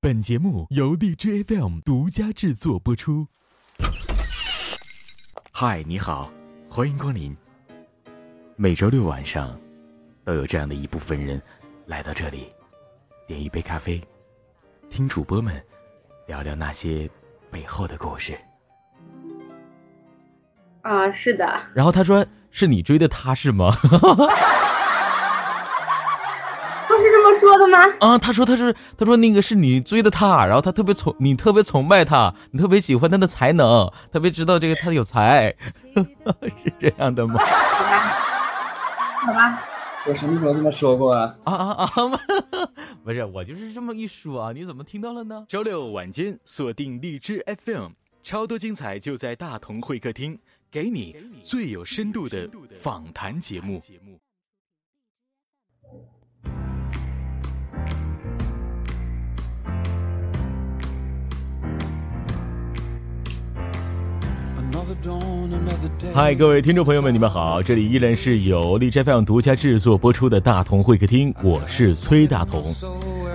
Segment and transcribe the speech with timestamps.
[0.00, 3.26] 本节目由荔枝 FM 独家制作播出。
[5.50, 6.30] 嗨，你好，
[6.70, 7.36] 欢迎光临。
[8.54, 9.58] 每周六晚上，
[10.24, 11.42] 都有这样的一部分人
[11.86, 12.46] 来到这里，
[13.26, 14.00] 点一杯咖啡，
[14.88, 15.60] 听主播们
[16.28, 17.10] 聊聊那些
[17.50, 18.38] 背后的故事。
[20.82, 21.60] 啊，是的。
[21.74, 23.74] 然后他说：“是你追的他是吗？”
[27.38, 27.78] 说的吗？
[28.00, 35.54] 啊，他说他是，他说那个是你追的他，然后他特别崇你，特别崇拜他，你特别喜欢他的才能，特别知道这个他有才，
[36.62, 37.38] 是这样的吗？
[37.38, 38.00] 好吧，
[39.26, 39.64] 好吧，
[40.06, 41.36] 我什么时候这么说过啊？
[41.44, 41.90] 啊啊啊！
[43.04, 45.46] 不是，我就是这么一说啊，你怎么听到了呢？
[45.48, 50.38] 周六晚间锁定荔枝 FM，超多精彩就在大同会客厅，
[50.70, 52.48] 给你最有深度的
[52.80, 53.80] 访谈节目。
[66.14, 67.62] 嗨，各位听众朋友们，你们好！
[67.62, 72.64] 这里依然是由荔枝 FM 独家制作播出的大同会客厅，我是崔大同。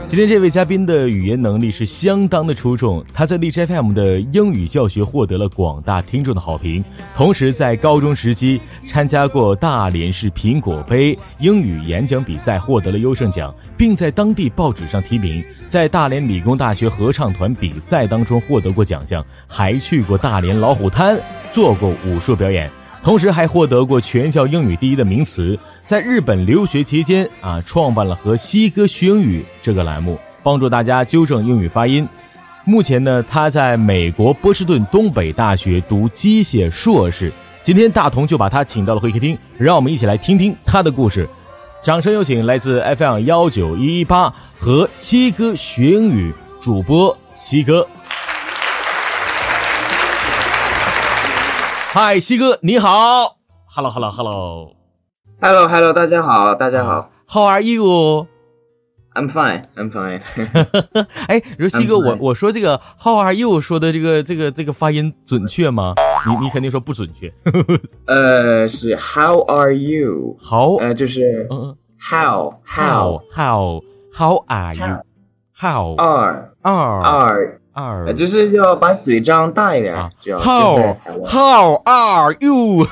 [0.06, 6.84] 今天这位嘉宾的语言能力是相当的出众，他在荔枝 FM 的英语教学获得了广大听众的好评，
[7.16, 15.44] 同时在高中时期参加过大连市苹果杯英语演讲比赛，获得了优胜奖，并在当地报纸上提名。
[15.68, 21.18] 在大连理工大学合唱团比赛当中获得过奖项，还去过大连老虎滩
[21.52, 22.70] 做过武术表演，
[23.04, 25.60] 同时还获得过全校英语第一的名词。
[25.84, 32.08] 在日本留学期间啊，创办了和西哥学英语这个栏目，帮助大家纠正英语发音。
[32.64, 37.30] 目前呢，他在美国波士顿东北大学读机械硕士。
[37.62, 41.28] 今天大同就把他请到了会客厅，让我们一起来听听他的故事。
[41.82, 47.86] 掌声有请来自 FM 幺九一一八和西哥学英语主播西哥。
[51.96, 54.76] 嗨，西哥你好，Hello Hello Hello
[55.40, 60.24] Hello Hello，大家好，大家好，How are you？I'm fine, I'm fine。
[61.28, 65.94] 哎，说西哥，我我说这个 How are you 说的这个这个这个发音准确吗？
[66.26, 67.32] 你你肯定说不准确。
[68.08, 70.36] 呃，是 How are you？
[70.40, 79.96] 好，呃，就是嗯 How How How How are you？How are are are are，就是要把嘴张大一点。
[80.40, 82.88] How How are you？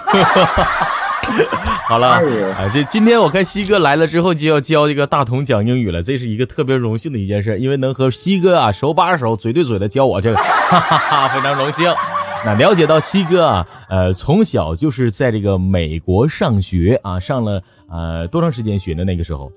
[1.86, 11.94] 好了啊，这今天我看西哥来了之后就要教这个大同讲英语了，这是一个特别荣幸的一件事，因为能和西哥啊手把手、嘴对嘴的教我这个， 哈哈哈，非常荣幸。
[12.44, 19.06] 那了解到西哥啊，呃，从小就是在这个美国上学啊，上了呃多长时间学的？
[19.06, 19.52] 那个时候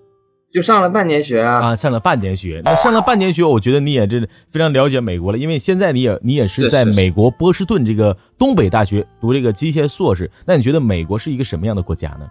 [0.55, 2.63] 就上了半年学啊，啊，上了半年学。
[2.65, 10.31] 那上了半年学，我觉得你也这非常了解美国了，因为现在你也你也是在美国波士顿这个东北大学读这个机械硕士。
[10.47, 12.31] 那你觉得美国是一个什么样的国家呢？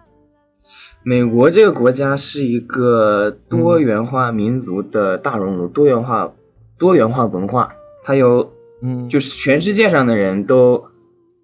[1.02, 6.32] 美国这个国家是一个多元化民族的大熔炉，多元化
[6.78, 8.50] 多元化文化，它有。
[8.82, 10.84] 嗯，就是全世界上的人都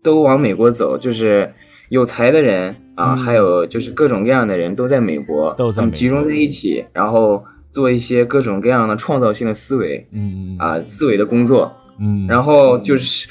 [0.02, 1.54] 都往美国走，就是
[1.88, 13.28] 有才的人啊，还有就是各种各样的人都在美国，都在集中在一起，然后做一些各种各样的创造性的思维，嗯啊，思维的工作，嗯，然后就是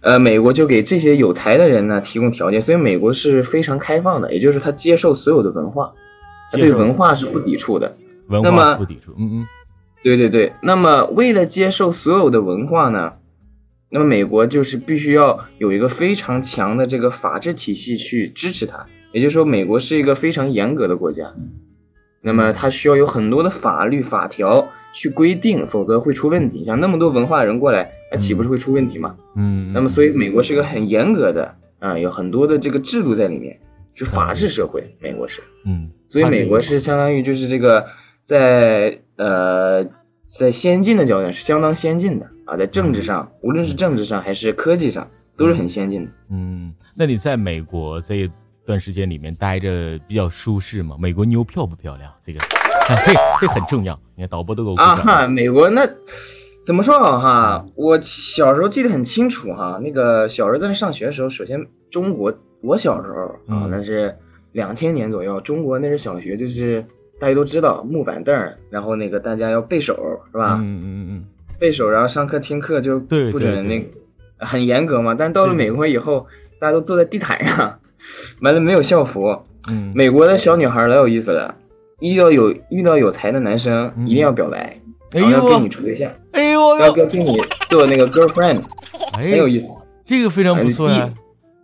[0.00, 5.92] 呃，美国就给这些有才的人呢提供条件，所以美国是非常开放的，也就是他接受所有的文化，
[6.52, 7.96] 对文化是不抵触的，
[8.28, 9.46] 文化不抵触，嗯嗯，
[10.02, 13.14] 对对对，那么为了接受所有的文化呢？
[13.88, 21.34] 那么美国就是必须要有一个非常强的这个法治体系去支持它，也就是说，美国是一个非常严格的国家。
[22.20, 26.64] 那么它需要有很多的法律法条去规定，否则会出问题。
[26.64, 29.16] 像那么多文化人过来，那岂不是会出问题吗？
[29.36, 29.72] 嗯。
[29.72, 33.60] 那么所以美国是个很严格的啊，有很多的这个制度在里面，
[33.94, 34.96] 是法治社会。
[35.00, 35.90] 美国是，嗯。
[36.08, 37.86] 所以美国是相当于就是这个
[38.24, 39.86] 在呃。
[40.28, 46.10] 在先进的角度是相当先进的啊，在政治上，无论是政治上还是科技上，都是很先进的。
[46.30, 48.30] 嗯，那你在美国这一
[48.66, 50.96] 段时间里面待着比较舒适嘛？
[50.98, 52.12] 美国妞漂不漂亮？
[52.22, 52.40] 这个，
[53.04, 53.98] 这这很重要。
[54.14, 55.88] 你看导播都给我啊哈，美国那
[56.66, 57.64] 怎么说好哈？
[57.74, 64.16] 我小时候记得很清楚哈，那个小时候在那上学的时候，首先中国，我小时候啊，那是
[64.52, 66.84] 两千年左右，中国那是小学就是。
[67.18, 70.58] 大家都知道木板凳，然后那个大家要背手，是吧？
[70.60, 71.24] 嗯嗯嗯
[71.58, 73.90] 背手，然后上课听课就不准那
[74.36, 75.14] 很严格嘛。
[75.14, 76.26] 但是到了美国以后，
[76.60, 77.80] 大家都坐在地毯上，
[78.42, 79.36] 完了没有校服。
[79.94, 81.54] 美国的小女孩老有意思了，
[82.00, 84.80] 遇到有遇到有才的男生一定要表白，
[85.12, 87.36] 哎然后要跟你，处对象，哎呦要跟跟你
[87.68, 88.62] 做那个 girlfriend，
[89.16, 89.68] 很有哎，意思。
[90.04, 91.14] 这个非常不错呀哎。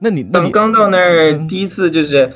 [0.01, 2.29] 那你那你刚到那儿嗯第一次就是，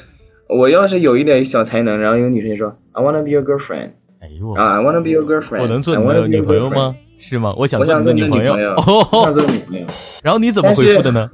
[0.48, 3.90] 我要是有一点小才能，然后有个女生就说 I wanna be your girlfriend
[4.20, 6.70] 哎呦，啊，I wanna be your girlfriend，我能做你的女朋友？
[6.70, 6.94] 吗？
[7.18, 7.52] 是吗？
[7.58, 9.32] 我想做你的女朋友我哦想。
[9.32, 9.86] 做你 女朋友。
[10.22, 11.28] 然后你怎么回复的呢？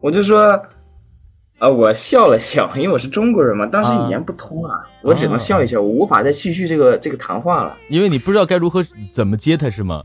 [0.00, 0.60] 我就说，
[1.58, 7.76] 啊，我笑了笑，因为我是中国人嘛，当时语言不通啊，我只能笑一笑，我无法再继续这个这个谈话了。
[7.88, 10.02] 因为你不知道该如何怎么接他是吗？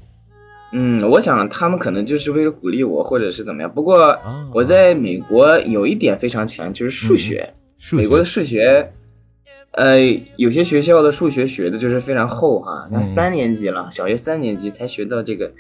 [0.71, 3.71] 嗯，我想他们可能就是为了鼓励我，或者是怎么样。
[3.71, 7.53] 不过哦我在美国有一点非常强，就是数学。
[7.77, 8.91] 数美国的数学，
[9.73, 9.99] 呃，
[10.37, 15.51] 有些学校的数学学的就是非常厚哈，像嗯三年级了，小学三年级才学到这个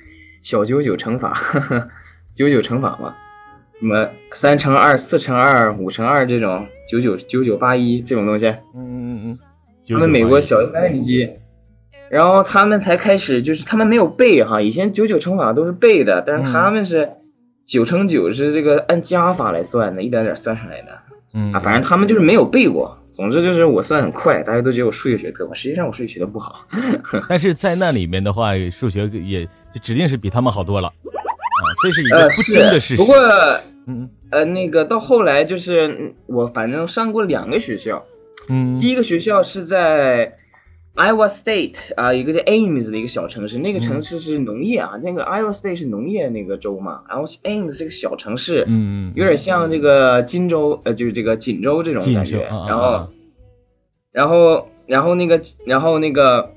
[0.41, 1.37] 小九九乘法，
[2.33, 3.15] 九九乘法嘛，
[3.83, 9.39] 什么三乘二、四乘二、五乘二这种九九九九八一这种东西，嗯嗯嗯，
[9.89, 11.29] 他们美国小学三年级，
[12.09, 17.11] 然后他们才开始，就是他们没有背哈，以前九九乘法都是背的，但是他们是
[17.65, 20.87] 九乘九是这个按加法来算的，一点点算出来的
[21.33, 22.97] 嗯啊，反正他们就是没有背过。
[23.11, 26.65] 总之就是我算很快，大家都觉得我数学学得特快，实际上我数学学的不好。
[27.27, 30.93] 但是在那里面的话，数学也就指定是比他们好多了啊，
[31.83, 32.97] 这是一个呃，不争的事实。
[32.97, 33.15] 不过
[33.85, 34.09] 嗯。
[34.31, 38.03] 呃，那个到后来就是嗯我反正上过两个学校，
[38.49, 38.79] 嗯。
[38.79, 40.37] 第一个学校是在
[40.95, 53.07] Iowa State 啊，一个叫 Ames 的一个小城市，那个城市是农业啊，那个 Iowa State 是农业那个州嘛，然后 Ames 是个小城市，嗯嗯，有点像这个荆州，呃，就是这个锦州这种感觉，然啊后，
[54.11, 56.53] 然后，然后那个，然后那个，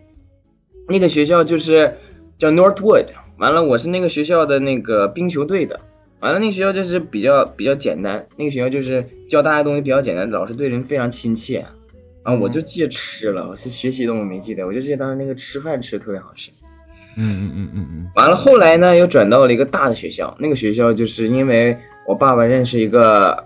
[0.88, 1.99] 那个学校就是
[2.38, 3.08] 叫 Northwood，
[3.38, 5.81] 完了，我是那个学校的那个冰球队的。
[6.21, 11.67] 完了，那个学校就是比较比较简单，那个学校就是教大家东西比较简单，老师对人非常亲切。
[12.23, 16.50] 啊，我就记着吃了，我是学习东西没记得，我就记得当时那个吃饭吃的特别好吃。
[17.19, 21.79] 嗯嗯嗯嗯嗯完了，后来呢又转到了一个大的学校，那个学校就是因为
[22.09, 23.44] 我爸爸认识一个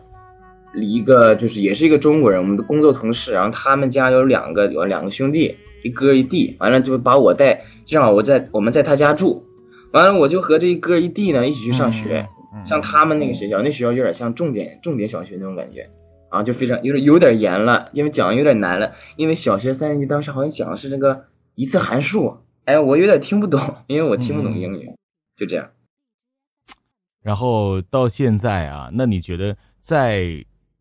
[0.75, 9.45] 一个就是也是一个中国人，我们的工作同事，然后他们家有两个有两个兄弟，一哥一弟，完了就把我带，正好我在我们在他家住，
[9.93, 15.91] 完了我就和这一哥一弟呢一起去上学，嗯，上他们那个学校，那学校有点像重点重点小学那种感觉。
[16.31, 18.93] 啊，就非常有点有点严了，因为讲的有点难了。
[19.17, 21.25] 因为小学三年级当时好像讲的是这个
[21.57, 24.93] 一次函数，哎，我有点听不懂，因为我听不懂英语，
[25.37, 25.71] 就这样。
[27.21, 30.21] 然后到现在啊，那你觉得在，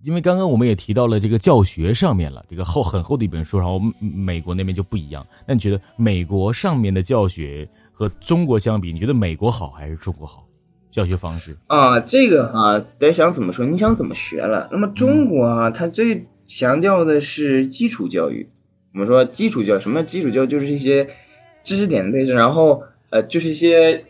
[0.04, 5.26] 因为刚刚我们也提到了这个教学上面了，这个厚很厚的一本书，然后美美国那边就不一样。
[5.48, 7.68] 那你觉得美国上面的教学
[8.00, 10.48] 和中国相比，你觉得美国好还是中国好？
[10.90, 11.58] 教学方式？
[11.68, 14.70] 啊，这个啊，得想怎么说，你想怎么学了。
[14.72, 18.48] 那么中国啊，它最强调的是基础教育。
[18.94, 20.48] 我们说基础教育，什么叫基础教育？
[20.48, 21.10] 就是一些
[21.66, 24.06] 知识点的背诵，然后呃，就是一些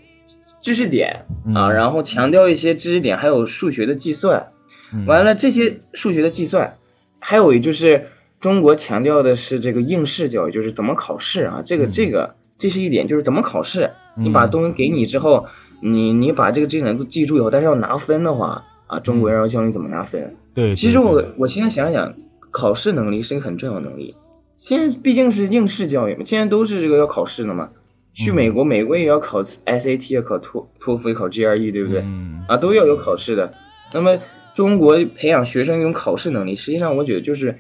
[0.61, 1.25] 知识点
[1.55, 4.49] 啊，嗯然后强调一些知识点，还有数学的计算。
[4.93, 6.77] 嗯完了，这些数学的计算，
[7.17, 8.09] 还有就是
[8.39, 11.63] 中国强调的是这个应试教育，就是怎么考试啊。
[11.65, 13.89] 这个嗯这个这是一点，就是怎么考试。
[14.15, 15.47] 你把东西给你之后，
[15.81, 20.35] 你你把这个知识点都记住以后，但是要拿分的话啊，中国人要教你怎么拿分。
[20.53, 22.13] 对，其实我我现在想想，
[22.51, 24.15] 考试能力是一个很重要的能力。
[24.57, 27.69] 现在毕竟是应试教育嘛，现在都是这个要考试的嘛。
[28.11, 32.01] 去嗯美国，美国也要考 SAT，要考托托福，也考 GRE，对不对？
[32.01, 33.53] 嗯啊，都要有考试的。
[33.93, 34.19] 那么
[34.53, 37.57] 中国培养学生一种考试能力，实际上我觉得就是，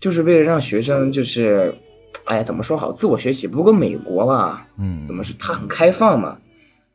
[0.00, 1.76] 就是为了让学生就是，
[2.24, 3.46] 哎，怎么说好，自我学习。
[3.46, 6.38] 不过美国吧，嗯，怎么说，它很开放嘛，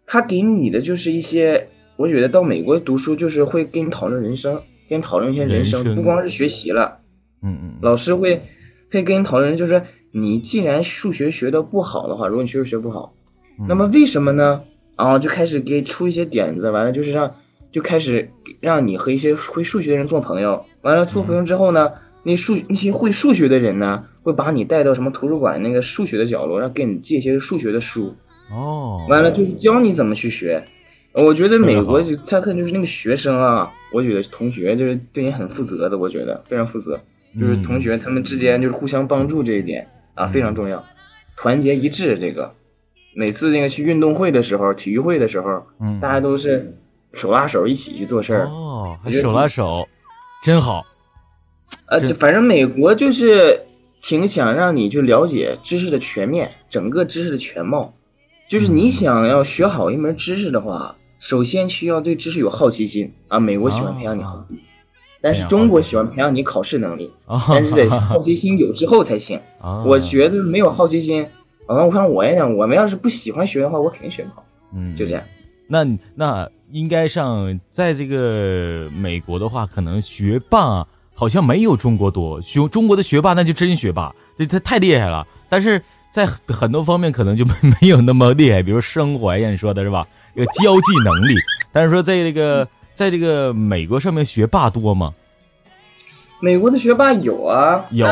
[0.06, 7.00] 它给你的就是一些，我觉得到美国读书就是会跟你讨论人生，跟你讨论一些人生，人生不光是学习了，
[7.42, 8.44] 嗯嗯老师会
[8.92, 13.14] 会跟你讨论，就是说你既然数学学的不好的话，如果你确实学不好，
[13.60, 14.64] 嗯那么为什么呢？
[14.96, 17.36] 然后就开始给出一些点子，完了就是让
[17.72, 18.30] 就开始
[18.60, 21.94] 让你和一些会数学的人做朋友，完了做朋友之后呢，
[22.24, 28.16] 那数那些会数学的人呢，会把你带到什么图书馆那个数学的角落，让给你借一些数学的书，
[28.52, 30.64] 哦，完了就是教你怎么去学。
[31.14, 37.00] 我觉得美国就他特就是那个学生啊，我觉得同学就是对你很负责的，我觉得非常负责。
[37.40, 40.84] 就是同学他们之间就是互相帮助这一点啊非常重要，
[41.36, 42.54] 团结一致这个。
[43.16, 46.76] 每次那个去运动会的时候，体育会的时候，嗯，大家都是
[47.14, 48.46] 手拉手一起去做事儿。
[48.48, 49.88] 哦，还我觉得手拉手，
[50.44, 50.84] 真好。
[52.00, 53.62] 呃，就反正美国就是
[54.02, 57.94] 挺想让你去了解知识的全面，整个知识的全貌。
[58.50, 63.40] 就是你想要学好一门知识的话，首先需要对知识有好奇心啊。
[63.40, 64.66] 美国喜欢培养你好奇心，
[65.22, 69.40] 但是中国喜欢培养你考试能力，哦，但是得 好奇心有之后才行。
[69.62, 71.26] 啊我觉得没有好奇心，
[71.68, 74.46] 啊我看我也想，我们要是不喜欢学的话，我肯定学不好，
[74.76, 75.24] 嗯，就这样。
[75.68, 75.86] 那
[76.16, 82.42] 那应该上在这个美国的话，可能学霸好像没有中国多。
[82.42, 85.26] 学中国的学霸那就真学霸，这他太厉害了。
[85.50, 90.06] 但是在很多方面可能就没没有那么厉害，比如生活呀，你说的是吧？
[90.36, 91.36] 这个交际能力。
[91.72, 95.14] 但是说在这个在这个美国上面学霸多吗？
[96.40, 98.06] 美国的学霸有啊，有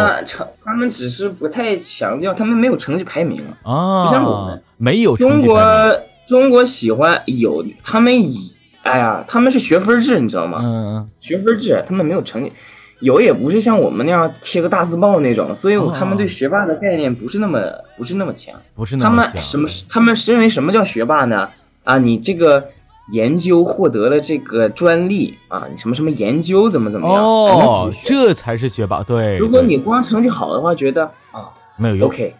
[0.64, 3.44] 他们只是不太强调，他们没有成绩排名。
[3.64, 8.54] 啊，不像我们没有成中国中国喜欢有他们以，
[8.84, 10.60] 哎呀，他们是学分制，你知道吗？
[10.62, 10.66] 嗯
[10.96, 12.54] 嗯学分制，他们没有成绩，
[13.02, 17.60] 有也不是像我们那样贴个大字报那种，所以哦他们对学霸的概念不是那么
[17.98, 18.56] 不是那么强。
[18.76, 19.68] 不是那他么强们什么？
[19.90, 21.50] 他们是认为什么叫学霸呢？
[21.84, 22.70] 啊，你这个
[23.12, 27.24] 研究获得了这个专利啊，你什么什么研究怎么怎么样？
[27.24, 29.02] 哦这才是学霸。
[29.02, 32.36] 对，如果你光成绩好的话，觉得啊没有用，OK，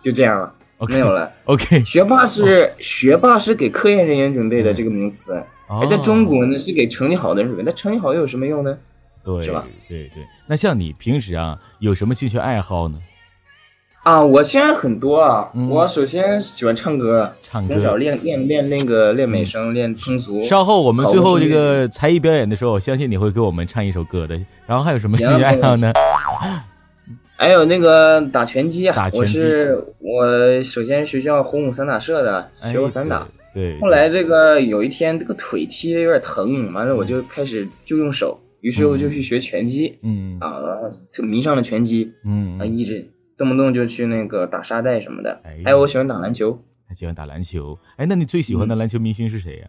[0.00, 0.52] 就这样了
[0.88, 1.30] 没有了。
[1.46, 7.64] OK，学霸是学霸是给科研人员准备的这个名词，而而在中国呢是给成绩好的人准备。
[7.64, 8.76] 那成绩好又有什么用呢？
[9.24, 9.64] 对是吧？
[9.88, 10.22] 对对。
[10.46, 12.98] 那像你平时啊，有什么兴趣爱好呢？
[14.02, 15.50] 啊，我现在很多啊。
[15.54, 20.42] 嗯我首先喜欢唱歌，唱歌从小练练练那个练美声，练通俗。
[20.42, 24.38] 稍后我们最后这个才艺表演的时候，我相信你会给我们唱一首歌的。
[24.66, 25.90] 然后还有什么兴行趣爱好呢？
[27.36, 33.26] 还有那个打拳击啊，打拳击我是我首先学校红武散打社的，哎学过散打。
[33.54, 42.14] 对，对后来这个有一天这个腿踢的有点疼，完了我就开始就用手，于是我就去学拳击嗯啊，然后就迷上了拳击。
[42.24, 45.60] 嗯啊，，一直动不动就去那个打沙袋什么的哎。
[45.66, 47.78] 还有我喜欢打篮球还喜欢打篮球。
[47.96, 49.68] 哎，那你最喜欢的篮球明星是谁呀？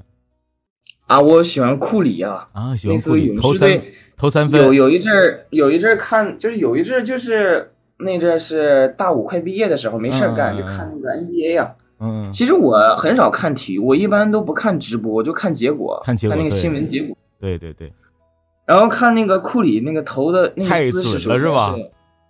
[1.07, 3.81] 啊，我喜欢库里啊，啊，喜欢库里，投三
[4.15, 4.61] 投三分。
[4.63, 17.91] 有有一阵儿有一阵儿看，就是有一阵儿就是那阵儿是大五快毕业的时候没事儿干，就看那个 NBA 呀、嗯，其实我很少看体育，我一般都不看直播，我就看结果，看结果看那个新闻结果，对对对，
[18.65, 21.75] 然后看那个库里那个投的那太个姿势，是吧？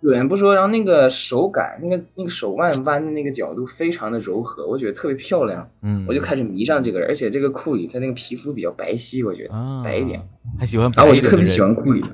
[0.02, 5.68] 对不说，然后那个手感，那个那个手腕弯的那个角度非常的柔和，我觉得特别漂亮。
[5.82, 10.22] 嗯，我就开始迷上这个人，而且这个库里他那个皮肤比较白皙，我觉得、啊白一点，，
[10.60, 12.04] 还喜欢然后我就特别喜欢库里，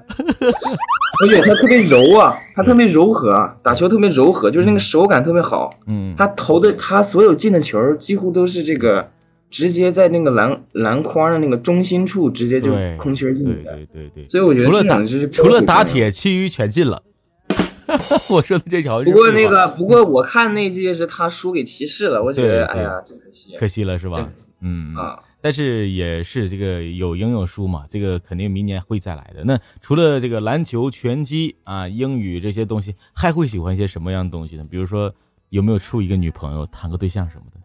[1.22, 5.70] 我觉得他特别柔啊，他特别柔和啊，打球特别柔和，就是那个手感特别好。
[5.86, 9.10] 嗯，他投的他所有进的球几乎都是这个
[9.52, 14.28] 直接在那个篮篮筐的那个中心处直接就空心儿进对的，对对对。
[14.28, 17.02] 所以我觉得除了打这种就是除了打铁，其余全进了。
[18.30, 24.32] 我说的这条不过那个，不过我看那届是他输给骑士了，我觉得对哎呀，真可惜可惜了是吧？
[24.60, 25.18] 嗯啊。
[25.42, 29.44] 但是也是这个有赢有输嘛，这个肯定明年会再来的。
[29.44, 34.64] 那除了这个篮球、拳击啊、英语这些东西，还会喜欢一些什么样的东西呢？
[34.70, 35.12] 比如说
[35.50, 37.60] 有没有处一个女朋友、谈个对象什么的？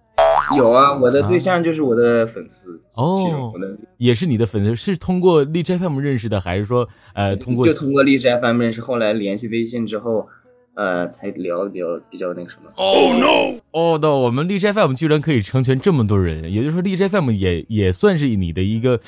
[0.56, 3.54] 有啊，我的啊对象就是我的粉丝，哦
[3.98, 10.28] 也是你的粉丝，是通过荔枝 FM 认识的，还是说呃通过就通过荔枝 FM 认识，后来联系微信之后，
[10.76, 12.72] 呃，才聊的比较比较那个什么。
[12.78, 13.60] 哦 no！
[13.72, 14.18] 哦 no！
[14.20, 19.00] 我们荔枝 FM 居然可以成全这么多人，也就是说荔枝 FM 也也算是你的一个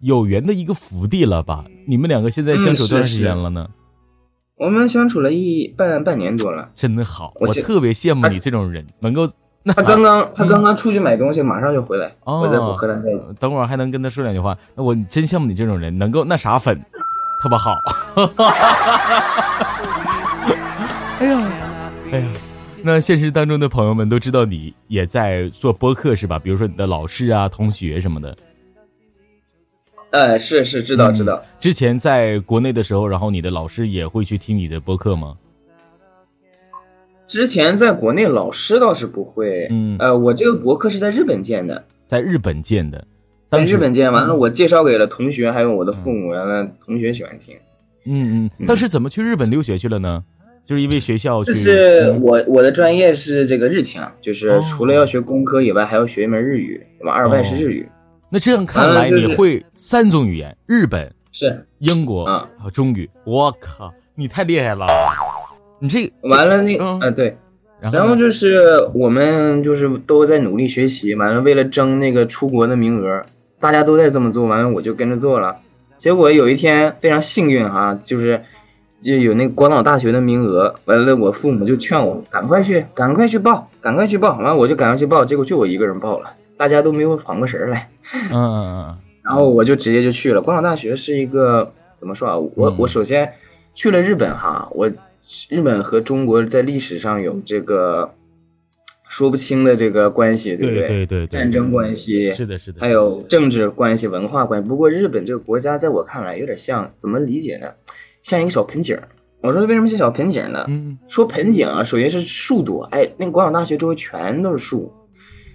[0.00, 1.64] 有缘的一个福地了吧？
[1.88, 3.68] 你们两个现在相处嗯多长时间了呢？
[4.56, 6.70] 我们相处了一半半年多了。
[6.76, 9.32] 真的好，我我特别羡慕你这种人，能够那
[9.66, 13.28] 他刚刚他刚刚出去买东西，马上就回来，哦我在和他在一起。
[13.40, 16.78] 等会儿还能跟他说两句话，那我真羡慕你这种人，能够那啥粉，
[17.40, 17.78] 特别好。
[21.18, 21.50] 哎呀，
[22.12, 22.26] 哎呀，
[22.82, 26.38] 那现实当中的朋友们都知道你也在做播客是吧？
[26.38, 28.36] 比如说你的老师啊、同学什么的。
[30.10, 31.42] 哎，是是，知道嗯知道。
[31.58, 35.34] 之前在国内的时候，然后你的老师也会去听你的播客吗？
[37.26, 39.96] 之前在国内老师倒是不会，嗯。
[39.98, 43.06] 呃，我这个博客是在日本建的，在日本建的，
[43.50, 47.56] 在日本建完了，我介绍给了同学，还有我的父母，完了同学喜欢听。
[48.06, 50.22] 嗯嗯，当时怎么去日本留学去了呢？
[50.66, 52.22] 就是因为学校去，就是嗯。
[52.22, 54.60] 我我的专业是这个日强，就是哦。
[54.60, 57.12] 除了要学工科以外，还要学一门日语，对吧？
[57.12, 57.88] 二外是日语，
[58.30, 61.66] 那这样看来你会三种语言：日本、是。
[61.78, 63.08] 英国啊还有中语。
[63.24, 64.86] 我靠，你太厉害了！
[65.84, 67.36] 你这完了那嗯呃对，
[67.92, 73.26] 然后就是我们就是都在努力学习，完了为了争那个出国的名额，
[73.60, 75.58] 大家都在这么做，完了我就跟着做了。
[75.98, 78.44] 结果有一天非常幸运哈、就是
[79.02, 87.90] 就有那个广岛大学的名额，完了我父母就劝我赶快去，赶快去报，赶快去报，完了我就赶快去报，结果就我一个人报了，大家都没有缓过神儿来，
[88.30, 88.56] 嗯嗯
[88.88, 90.40] 嗯 然后我就直接就去了。
[90.40, 92.38] 广岛大学是一个怎么说啊？
[92.38, 93.32] 我嗯我首先
[93.74, 94.90] 去了日本哈，我
[95.48, 98.14] 日本和中国在历史上有这个
[99.08, 104.68] 说不清的这个关系，对不对对对，战争关系是的，是的，还有政治关系、文化关系。
[104.68, 107.72] 不过日本这个国家在我看来有点像，怎么理解呢？
[108.22, 108.98] 像一个小盆景。
[109.40, 110.64] 我说为什么像小盆景呢？
[110.68, 114.92] 嗯，说盆景啊，首先是树多，哎，那个广岛大学周围全都是树，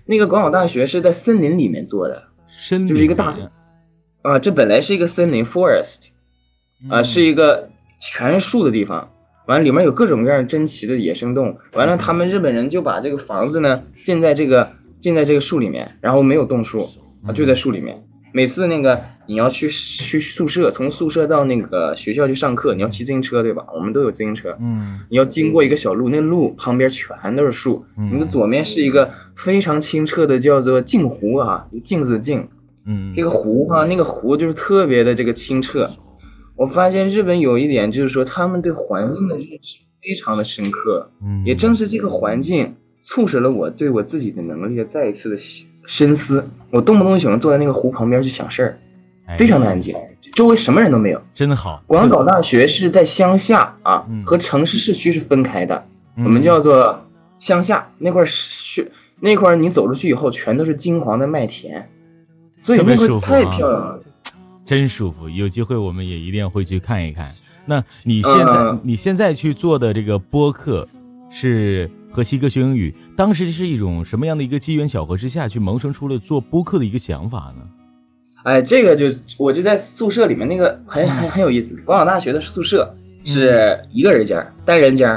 [0.05, 3.35] 那个广岛大学是在森林里面做的，森林就是一个大
[4.21, 6.09] 啊，这本来是一个森林 forest，
[6.87, 9.11] 啊，是一个全树的地方。
[9.49, 11.57] 完了，里面有各种各样珍奇的野生动物。
[11.73, 16.87] 完了，他们日本人就把这个房子呢建在这个建在这个树里面，然后没有动树
[17.25, 18.05] 啊，就在树里面。
[18.31, 23.65] 每次那个你要去去宿舍，从宿舍到那个学校去上课，你要骑自行车对吧？
[23.73, 24.55] 我们都有自行车。
[24.61, 27.83] 嗯，你要经过一个小路，那路旁边全都是树。
[27.97, 32.47] 你的左面是一个非常清澈的，叫做镜湖啊，镜子的镜。
[32.85, 35.89] 嗯，这个湖哈，那个湖就是特别的这个清澈。
[36.59, 41.09] 我发现日本有一点，就是说他们对环境的认识非常的深刻。
[41.23, 45.37] 嗯，也正是这个环境促使了我对我自己的能力的再一次的
[45.85, 46.45] 深思。
[46.69, 48.77] 我动不动就喜欢坐在那个湖旁边去想事儿，
[49.37, 49.95] 非常的安静，
[50.33, 51.81] 周围什么人都没有，真的好。
[51.87, 55.85] 广岛大学是在乡下啊，和城市市区是分开的，
[56.17, 57.05] 我们叫做
[57.39, 61.89] 乡下那块是那块，你走出去以后全都是金黄的麦田，
[62.61, 63.99] 所以那块太漂亮了。
[64.69, 67.33] 真舒服，有机会我们也一定会去看一看。
[67.65, 70.87] 那你现在你现在去做的这个播客，
[71.31, 77.63] 是和西哥学英语，当时是一种什么样的一个机缘巧合之下去萌生出了做播客的一个想法呢？
[78.43, 79.07] 哎，这个就
[79.39, 81.75] 我就在宿舍里面，那个很很很有意思。
[81.81, 82.95] 广岛大学的宿舍
[83.25, 85.09] 是一个人间单人间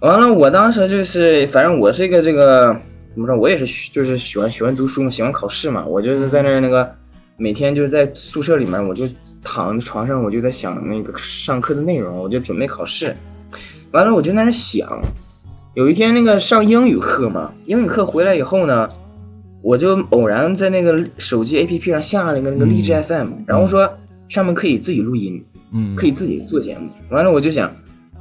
[0.00, 2.76] 完了，我当时就是，反正我是一个这个
[3.12, 6.96] 怎么说，我也是就是喜欢喜欢读书嘛，喜欢考试嘛，我就是在那那个。
[7.36, 9.08] 每天就是在宿舍里面，我就
[9.42, 13.14] 躺在床上，我就在想那个上课的内容，我就准备考试。
[13.90, 15.00] 完了，我就在那想，
[15.74, 18.88] 有一天那个上英语课嘛，英语课回来以后呢，
[19.62, 23.92] 我就偶然在那个手机 APP 上下了一个那个荔枝 FM，然后说
[24.28, 26.88] 上面可以自己录音，嗯，可以自己做节目。
[27.10, 27.74] 完了，我就想，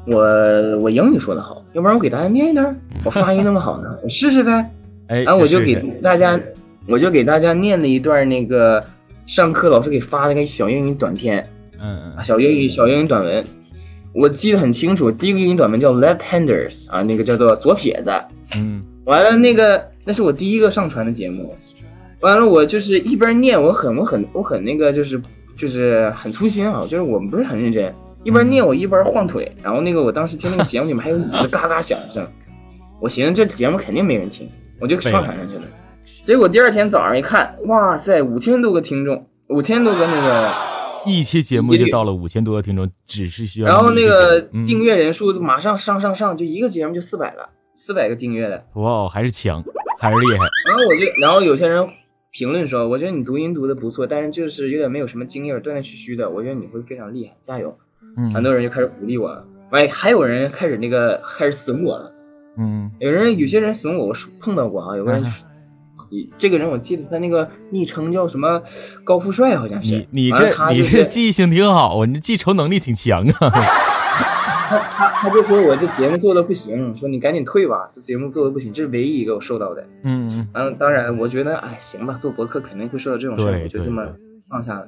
[0.06, 0.20] 我
[0.80, 4.70] 我英语说的好，要不然我给大家念一段，我发音那么好呢，我 试试呗。
[5.08, 6.40] 哎，然后我就给大家，
[6.88, 8.84] 我就给大家念了一段那个。
[9.26, 11.50] 上课老师给发了个小英语短片，
[11.82, 13.44] 嗯小英语小英语短文，
[14.14, 15.12] 我记得很清楚。
[15.12, 18.12] 第一个英语短文叫 left-handers 啊，那个叫做左撇子。
[18.56, 21.56] 嗯，完了那个那是我第一个上传的节目。
[22.20, 25.22] 完了我就是一边念，我很我很我很那个就是
[25.58, 27.94] 就是很粗心啊，就是我们不是很认真。
[28.24, 32.26] 一边念我一边晃腿，然后那个我当时听那个节目里面还有椅子嘎嘎响声，
[33.02, 35.64] 我寻思这节目肯定没人听，我就上传上去了。
[36.26, 40.50] 结果第二天早上一看，哇塞，五千多个听众，五千多个那个，
[41.06, 43.68] 一期节目就到了五千多个听众，只是需要。
[43.68, 48.64] 然后那个订阅人数马上上上上，就一个节目就四百了，四百个订阅的。
[48.76, 49.66] 哇，还是强，
[50.00, 50.46] 还是厉害。
[50.70, 51.90] 然后我就，然后有些人
[52.32, 56.30] 评论说，我觉得你读音读的不错，但是就是有点没有什么经验，断断续续的。
[56.30, 57.78] 我觉得你会非常厉害，加油。
[58.16, 58.32] 嗯。
[58.32, 62.14] 很多人就开始鼓励我了，完还有人开始那个开始损我了。
[62.58, 62.90] 嗯。
[63.00, 65.26] 有人有些人损我，我碰到过啊，有个人。
[66.38, 68.62] 这个人我记得他那个昵称叫什么
[69.04, 70.08] 高富帅，好像是。
[70.12, 73.52] 你你这你这记性挺好啊，你这记仇能力挺强啊。
[74.74, 79.86] 他他他就说我这节目做的不行，说你赶紧退吧，这节目做的不行，这是唯一一个我受到的。
[80.04, 80.76] 嗯嗯。
[80.80, 84.04] 当然，我觉得哎行吧，做博客肯定会受到这种事儿，我就这么
[84.50, 84.88] 放下了。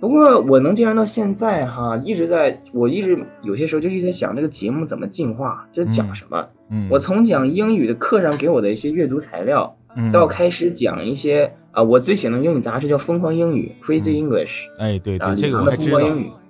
[0.00, 6.48] 不过我能坚持到现在哈，一直在我一直有些时候就一直在想这个节目怎么进化，这讲什么？
[6.70, 6.88] 嗯。
[6.90, 9.76] 我从讲英语的课上给我的一些阅读材料。
[10.12, 14.66] 到开始讲一些啊，我最喜欢的英语杂志叫《疯狂英语》（Crazy English）。
[14.78, 15.98] 哎，对对，这个我知道。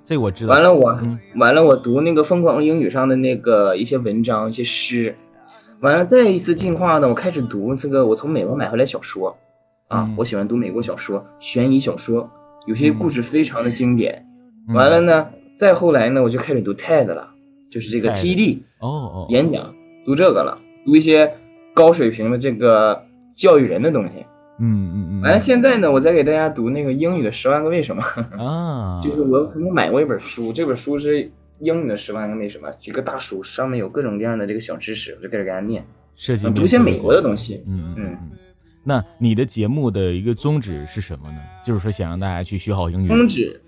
[0.00, 0.52] 这我知道。
[0.52, 0.98] 完了，我
[1.36, 5.16] 完了，我读那个《疯狂英语》上的那个一些文章、一些诗。
[5.80, 9.36] 完了，再一次进化呢，我开始读这个，我从美国买回来小说
[9.88, 12.30] 啊，我喜欢读美国小说、悬疑小说，
[12.66, 14.26] 有些故事非常的经典。
[14.74, 17.30] 完了呢，再后来呢，我就开始读 TED 了，
[17.70, 19.74] 就是这个 TED 哦哦演讲，
[20.04, 21.34] 读这个了，读一些
[21.74, 23.04] 高水平的这个。
[23.40, 24.26] 教育人的东西，
[24.58, 25.20] 嗯嗯嗯。
[25.22, 28.02] 完了，现在呢，我再给大家读那个英语的《十万个为什么》
[28.44, 35.82] 啊， 就是我曾经买过一本书，这本书是英语的《十万个为什么》，一个大书，上面有各种各样的这个小知识，我就开始给大家念，
[36.16, 37.64] 设计读些美国的东西。
[37.66, 38.30] 嗯嗯嗯。
[38.84, 41.38] 那你的节目的一个宗旨是什么呢？
[41.64, 43.08] 就是说想让大家去学好英语。
[43.08, 43.62] 宗旨，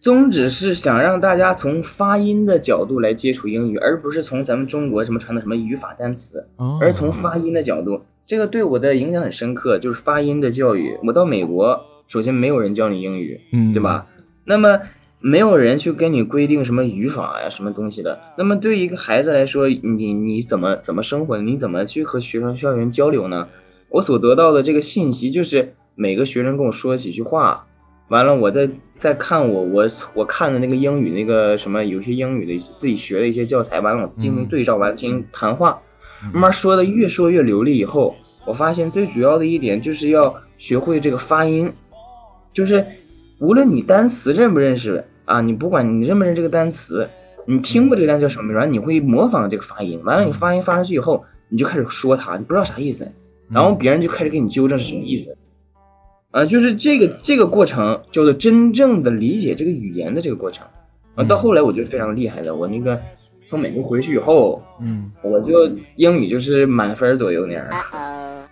[0.00, 6.48] 宗旨是想让大家从发音的角度来接触英语，而不是从咱们中国什么传统什么语法单词，
[6.80, 8.02] 而从发音的角度。
[8.26, 10.98] 这个对我的影响很深刻，就是发音的教育。
[11.04, 14.08] 我到美国，首先没有人教你英语，嗯，对吧？
[14.44, 14.80] 那么
[15.20, 18.20] 没有人去跟你规定什么语法呀、什么东西的。
[18.36, 21.40] 那么对于一个孩子来说，你你怎么怎么生活？
[21.40, 23.48] 你怎么去和学生校园交流呢？
[23.88, 27.66] 我所得到的这个信息就是每个学生跟我说几句话，
[28.08, 35.82] 完了我再再看我我我看的那个英语那个什么有些英语的自己学的一些教材，完了我进行对照，完了进行谈话，
[36.32, 41.72] 慢慢说的越说越流利以后，我发现最主要的一点就是要学会这个发音，
[42.52, 42.86] 就是
[43.38, 45.04] 无论你单词认不认识。
[45.26, 47.08] 啊，你不管你认不认这个单词，
[47.46, 50.00] 你听过这个单词叫什么名，你会模仿这个发音。
[50.04, 53.10] 完了，你发音发上去以后，你就开始说它，你不知道啥意思，
[53.50, 55.36] 然后别人就开始给你纠正是什么意思。
[56.30, 60.68] 啊，就是这个这个过程叫做真正的理解这个语言的这个过程。
[61.16, 63.00] 啊，到后来我觉得非常厉害了，我那个
[63.46, 67.66] 从美国回去以后，嗯，我就英语就是满分左右那样。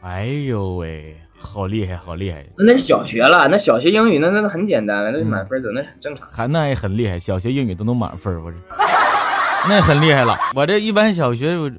[0.02, 1.16] 哎呦喂！
[1.37, 2.44] 好厉害，好厉害！
[2.57, 6.26] 那是小学了，那小学英语那那很简单了，那满分走，那很正常。
[6.30, 8.57] 还那也很厉害，小学英语都能满分，我这
[9.68, 10.37] 那很厉害了。
[10.54, 11.70] 我这一般小学我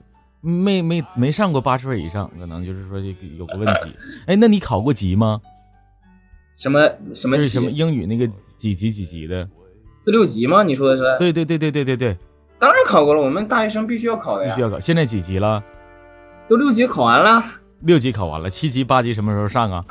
[0.42, 3.96] 没没没上过八十分以上，可能就是说这个有个问题。
[4.28, 5.42] 哎，那你考过级吗？
[6.58, 9.50] 什么什么是什么英语那个几级几级的？
[10.06, 10.62] 四六级吗？
[10.62, 11.18] 你说的是？
[11.18, 12.18] 对对对对对对对，
[12.66, 14.80] 当然考过了，我们大学生必须要考的呀，必须要考。
[14.80, 15.64] 现在几级了？
[16.50, 17.46] 都六级考完了。
[17.82, 19.86] 六级考完了，七级八级什么时候上啊？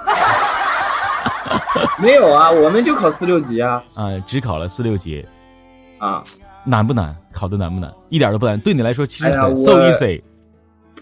[2.02, 3.80] 没有啊，我们就考四六级啊。
[3.94, 5.24] 啊，只考了四六级，
[5.98, 6.20] 啊，
[6.64, 7.16] 难不难？
[7.32, 7.94] 考的难不难？
[8.08, 10.20] 一点都不难，对你来说其实很 so easy。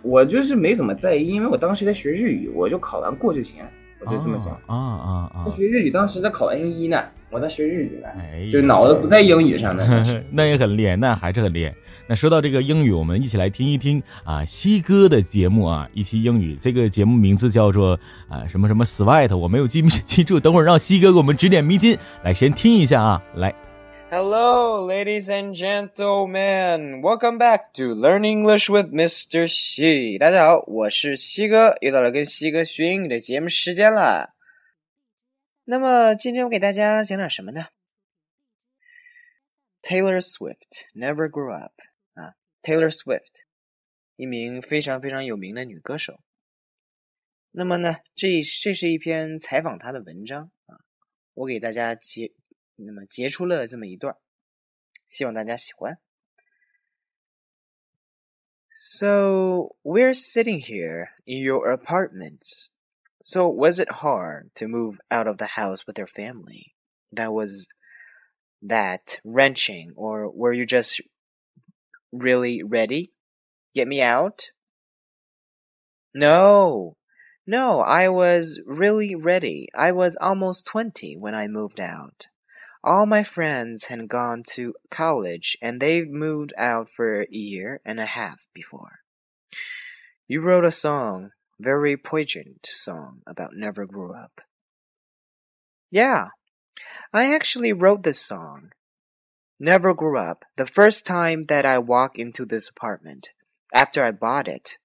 [0.02, 3.64] 我就是没怎么在意，因为我当时在学日语，我就考完过就行，
[4.04, 4.52] 我就这么想。
[4.66, 5.48] 啊啊啊！
[5.48, 8.08] 学日语当时在考 N 一呢，我在学日语呢，
[8.52, 10.04] 就脑子不在英语上呢。
[10.30, 11.74] 那也很厉害，那还是很厉害。
[12.06, 16.54] 那说到这个英语，我们一起来听一听啊，西哥的节目啊，一期英语。
[16.56, 21.96] 这个节目名字叫做啊什么什么 Sweat，我没有记记住，等会儿让西哥给我们指点迷津。
[22.22, 23.54] 来，先听一下啊，来。
[24.10, 29.46] Hello, ladies and gentlemen, welcome back to Learn English with Mr.
[29.46, 30.18] Xi。
[30.18, 34.34] 大家好，我是西哥，又到了跟西哥学英语的节目时间了。
[35.63, 37.67] 那么今天我给大家讲点什么呢？
[39.81, 43.45] Taylor Swift never grew up。Taylor Swift，
[44.17, 46.19] 一名非常非常有名的女歌手。
[47.51, 50.75] 那么呢，这这是一篇采访她的文章啊，
[51.33, 52.33] 我给大家截，
[52.75, 54.17] 那么截出了这么一段，
[55.07, 55.97] 希望大家喜欢。
[58.73, 62.71] So we're sitting here in your apartments.
[63.22, 66.74] So was it hard to move out of the house with your family?
[67.12, 67.68] That was
[68.62, 71.00] that wrenching, or were you just
[72.12, 73.12] really ready?
[73.74, 74.50] Get me out?
[76.14, 76.96] No,
[77.46, 79.68] no, I was really ready.
[79.74, 82.26] I was almost 20 when I moved out.
[82.84, 88.00] All my friends had gone to college and they've moved out for a year and
[88.00, 88.98] a half before.
[90.26, 91.30] You wrote a song,
[91.62, 94.40] very poignant song about never grew up.
[95.90, 96.28] Yeah,
[97.12, 98.72] I actually wrote this song
[99.62, 100.44] never grew up.
[100.56, 103.30] The first time that I walked into this apartment,
[103.72, 104.76] after I bought it,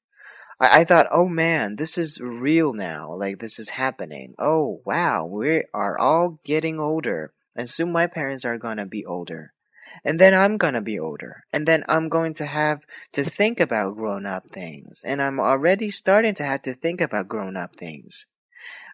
[0.59, 3.11] I, I thought, oh man, this is real now.
[3.11, 4.35] Like, this is happening.
[4.37, 7.33] Oh wow, we are all getting older.
[7.55, 9.53] And soon my parents are gonna be older.
[10.03, 11.43] And then I'm gonna be older.
[11.51, 12.83] And then I'm going to have
[13.13, 15.01] to think about grown up things.
[15.05, 18.25] And I'm already starting to have to think about grown up things.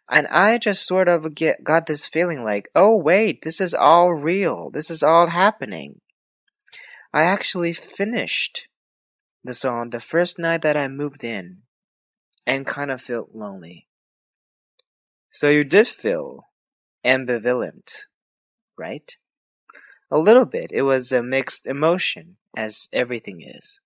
[0.10, 4.14] And I just sort of get got this feeling like, oh wait, this is all
[4.14, 4.70] real.
[4.70, 6.02] This is all happening.
[7.14, 8.68] I actually finished
[9.44, 11.60] the song the first night that I moved in
[12.46, 13.88] and kind of felt lonely.
[15.30, 16.46] So you did feel
[17.06, 18.06] ambivalent,
[18.78, 19.16] right?
[20.13, 20.71] A little bit.
[20.73, 23.81] It was a mixed emotion, as everything is.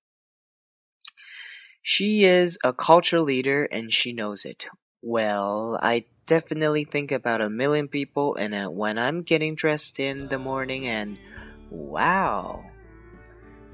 [1.82, 4.66] She is a culture leader and she knows it.
[5.02, 10.28] Well, I definitely think about a million people, and uh, when I'm getting dressed in
[10.28, 11.18] the morning, and
[11.70, 12.60] wow,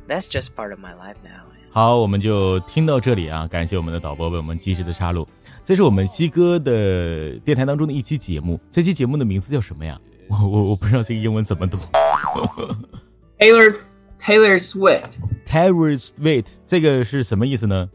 [0.07, 1.45] that's just part of my life now.
[1.71, 3.47] 好，我们就听到这里啊！
[3.47, 5.29] 感谢我们的导播为我们及时的插入。
[5.67, 10.01] 这是我们西哥的电台当中的一期节目，这期节目的名字叫什么呀？
[10.31, 11.77] 我我我不知道这个英文怎么读。
[13.40, 13.76] Taylor
[14.20, 15.12] Taylor Swift
[15.46, 17.90] Taylor Swift 这个是什么意思呢？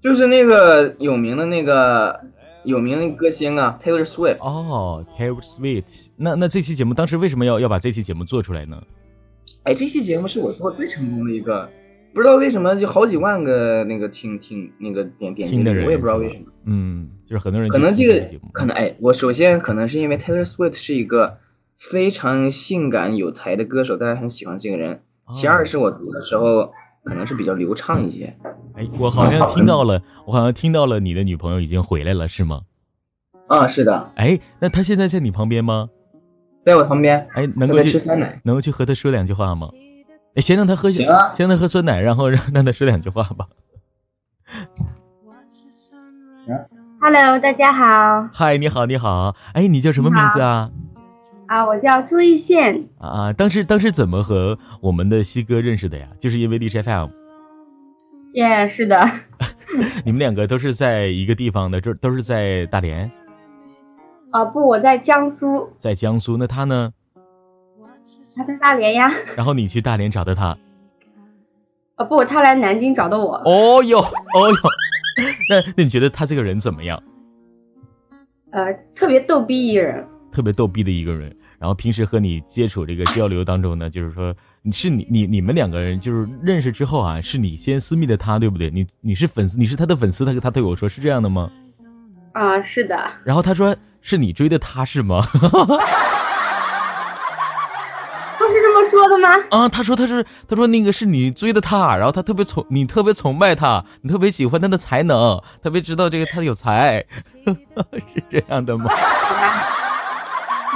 [0.00, 2.20] 就是那个有名的那个
[2.64, 4.38] 有名的歌星啊，Taylor Swift。
[4.40, 6.08] 哦，Taylor Swift。
[6.16, 8.82] 那那这期节目当时为什么要要把这期节目做出来呢？
[9.64, 11.68] 哎，这期节目是我做最成功的一个，
[12.14, 16.46] 不知道为什么就好几万个那个听听那个点点听的人，我也不知道为什么。
[16.64, 21.38] 嗯，就是很多人可能这个可能哎，我首先可能是因为 Taylor Swift 是一个
[21.80, 24.94] 非常性感有才的歌手，大家很喜欢这个人。
[25.24, 26.72] 哦其二是我读的时候
[27.04, 28.36] 可能是比较流畅一些。
[28.74, 32.62] 哎，我好像听到了，我好像听到了你的女朋友已经回来了，是吗？
[33.46, 35.88] 啊，是的，哎，那她现在在你旁边吗？
[36.64, 38.40] 在我旁边，哎，能够去吃酸奶。
[38.44, 39.70] 能够去和她说两句话吗？
[40.34, 43.48] 哎，先让她喝，行啊先让她喝酸奶，然后让让她说两句话吧。
[47.00, 50.70] Hello，大家好嗨，你好，你好，哎，你叫什么名字啊？
[51.50, 56.06] 啊，我叫朱一宪，啊，当时当时怎么和我们的西哥认识的呀？
[56.20, 57.08] 就是因为荔枝 FM，
[58.34, 59.04] 耶、是的，
[60.06, 63.10] 你们两个都是在一个地方的，这都是在大连，
[64.30, 66.36] 啊不，我在江苏，在江苏。
[66.36, 66.92] 那他呢？
[68.36, 70.56] 他在大连呀，然后你去大连找的他。
[71.96, 74.54] 啊不，他来南京找的我，哦哟，哦哟，
[75.50, 77.02] 那那你觉得他这个人怎么样？
[78.52, 81.36] 呃，特别逗逼一人，特别逗逼的一个人。
[81.60, 88.70] 然后平时和你接触这个交流当中呢，就是说你是你你你们两个人就是认识之后啊，是你先私密的他，对不对？
[88.70, 91.50] 你你是粉丝，你是他的粉丝，他他对我说是这样的吗？
[92.32, 95.20] 啊，是的，然后他说是你追的他是吗？
[98.38, 99.28] 不是这么说的吗？
[99.50, 107.04] 啊，他说他是他说那个是你追的他，然后他特别崇你特别崇拜他，你特别喜欢他的才能，特别知道这个他有才，
[108.08, 108.88] 是这样的吗？
[108.88, 109.50] 好吧，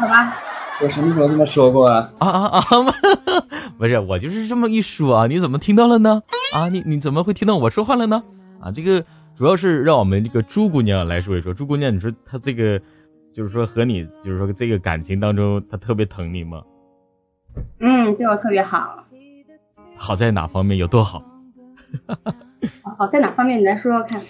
[0.00, 0.36] 好吧，
[0.82, 2.10] 我什么时候这么说过啊？
[2.18, 2.64] 啊啊啊！
[3.78, 6.22] 不是，我就是这么一说啊，你怎么听到了呢？
[6.52, 8.22] 啊，你你怎么会听到我说话了呢？
[8.60, 9.04] 啊，这个
[9.36, 11.54] 主要是让我们这个朱姑娘来说一说。
[11.54, 12.80] 朱姑娘，你说她这个
[13.32, 16.62] 就是说和你就是说这个感情当中，她特别疼你吗？
[17.78, 18.98] 嗯，对我特别好，
[19.96, 21.22] 好在哪方面有多好？
[22.98, 24.20] 好在哪方面你来说说看？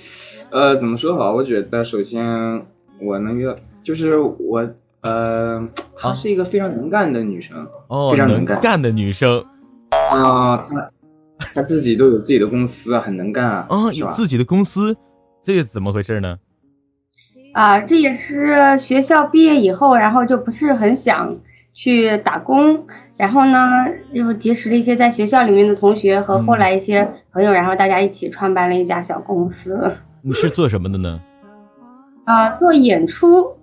[0.51, 1.33] 呃，怎么说好？
[1.33, 2.67] 我觉得首先
[3.01, 4.69] 我能约，就是我
[5.05, 8.57] 呃，她是一个非常能干的女生哦，非常能干。
[8.57, 9.45] 能干的女生。
[10.11, 10.91] 啊，她
[11.55, 14.97] 她自己都有自己的公司啊，很能干啊，哦，有自己的公司，
[15.43, 16.39] 这是怎么回事呢？
[17.53, 21.37] 啊，这也是学校毕业以后，然后就不是很想
[21.75, 22.87] 去打工，
[23.19, 23.61] 然后呢，
[24.13, 31.21] 又结识了一些在学校里面的同学和后来一些朋友，然后大家一起创办了一家小公司，你是做什么的呢？
[32.25, 33.55] 啊，做演出，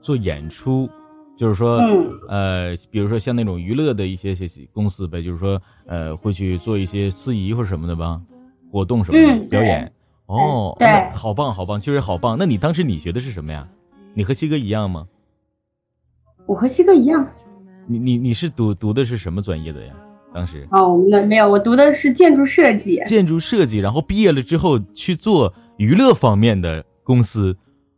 [0.00, 0.88] 做演出，
[1.36, 8.20] 就是说，嗯呃，比如说像那种娱乐的一些些公司呗，就是说，呃，会去做一些司仪或者什么的吧，
[8.70, 9.92] 活动什么的、嗯表演。
[10.26, 10.76] 哦，
[11.12, 12.36] 好棒好棒，确实好棒。
[12.38, 13.66] 那你当时你学的是什么呀？
[14.14, 15.06] 你和西哥一样吗？
[16.46, 17.28] 我和西哥一样，
[17.86, 19.92] 你你你是读读的是什么专业的呀？
[20.32, 27.56] 当时哦，我们的没有，我读的是建筑设计，建筑设计，然后毕业了之后去做娱乐方面的公司。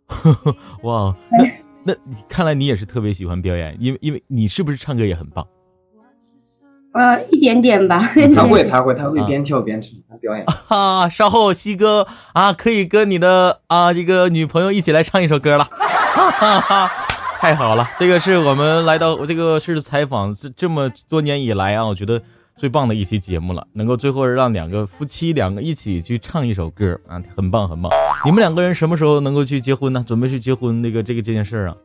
[0.84, 1.44] 哇，那
[1.84, 1.94] 那
[2.28, 5.46] 看来你也是特别喜欢表演，因为因为你是不是唱歌也很棒？
[6.92, 7.98] 呃，一点点吧，
[8.34, 10.44] 他会，他会，他会啊边跳边唱，他表演。
[10.68, 16.90] 啊、稍后西哥啊，可以跟你的啊这个女朋友一起来唱一首歌了，哈哈哈，
[17.38, 17.90] 太好了！
[17.96, 22.20] 这个是我们来到这个是采访这这么多年以来啊，我觉得
[22.56, 27.90] 最棒的一期节目了，能够最后让两个夫妻两个一起去唱一首歌啊，很棒很棒。
[28.24, 30.04] 你们两个人什么时候能够去结婚呢？
[30.06, 31.76] 准备去结婚那个这个这件事儿啊，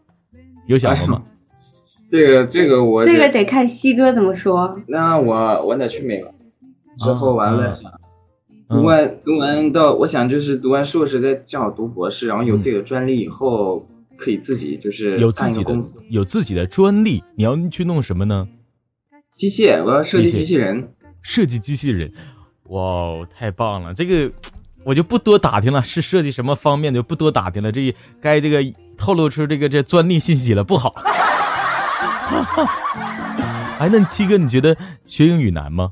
[0.68, 1.24] 有想过吗？
[2.10, 4.80] 这个这个我这个得看西哥怎么说。
[4.88, 6.34] 那我我得去美国，
[7.00, 7.92] 之后完了啊想
[8.70, 15.78] 嗯读完读完到，我想就是读完硕士再正好读博士，然后有自己的专利以后，可以自己就是有自己的
[16.10, 18.48] 有自己的专利，你要去弄什么呢？
[19.36, 20.94] 机械，我要设计机器人。
[21.22, 22.12] 设计机器人，
[22.70, 23.94] 哇哦，太棒了！
[23.94, 24.32] 这个
[24.84, 27.72] 我就不多打听了，是设计什么方面的就不多打听了。
[27.72, 28.64] 这该这个
[28.98, 30.96] 透露出这个这专利信息了，不好。
[33.80, 35.92] 哎，那七哥，你觉得学英语难吗？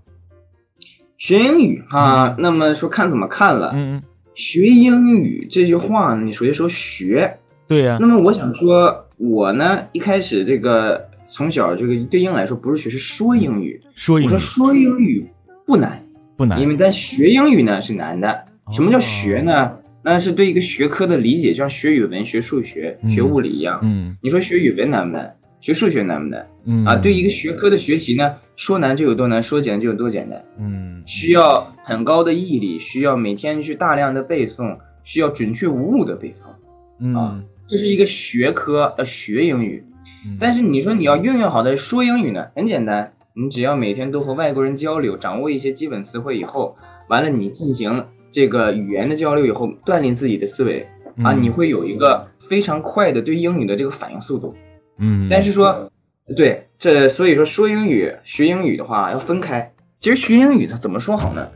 [1.17, 3.71] 学英语哈，那么说看怎么看了。
[3.73, 13.81] 嗯嗯，学英语这句话，你首先说学，对呀、那么我想说，我呢一开始这个从小这个对英来说不是学，是说英语。
[13.93, 15.29] 说英语我说说英语
[15.65, 18.44] 不难，不难因，为但学英语呢是难的。
[18.71, 19.77] 什么叫学呢？
[20.03, 23.79] 那是对一个学科的理解，就像学语文、学数学、嗯学物理一样。
[23.83, 25.35] 嗯你说学语文难不难？
[25.61, 26.47] 学数学难不难？
[26.65, 30.45] 嗯啊，对一个学科的学习呢，说难就有多难，说简单就有多简单。
[30.59, 37.17] 嗯需要很高的毅力，需要每天去大量的背诵，需要准确无误的背诵。
[37.17, 39.85] 啊这是一个学科，呃，学英语。
[40.23, 46.77] 嗯，但是你说你要运用好的说英语呢，很简单，你只要每天都和外国人交流，掌握一些基本词汇以后，
[47.09, 50.89] 完了你进行这个语言的交流以后，锻炼自己的思维
[51.23, 54.55] 啊，嗯你会有一个非常快的对英语的这个反应速度。
[54.97, 55.89] 嗯，但是说
[56.35, 59.71] 对，这所以说说英语学英语的话要分开。
[60.01, 61.51] 其实学英语它怎么说好呢？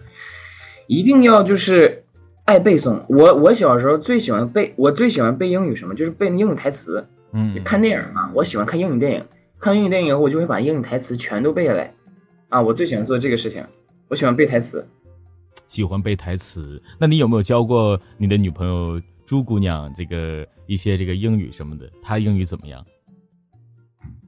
[0.87, 2.05] 一定要就是
[2.45, 3.01] 爱背诵。
[3.09, 5.95] 我我小时候最喜欢背，我最喜欢背英语什么？
[5.95, 7.09] 就是背英语台词。
[7.33, 9.25] 嗯，看电影嘛，我喜欢看英语电影。
[9.59, 11.93] 看英语电影以后，我就会把英语台词全都背下来。
[12.47, 13.65] 啊，我最喜欢做这个事情。
[14.07, 14.87] 我喜欢背台词。
[15.69, 16.83] 喜欢背台词。
[16.99, 21.89] 那你有没有教过你的女朋友朱姑娘这个一些这个英语什么的？
[22.03, 22.85] 她英语怎么样？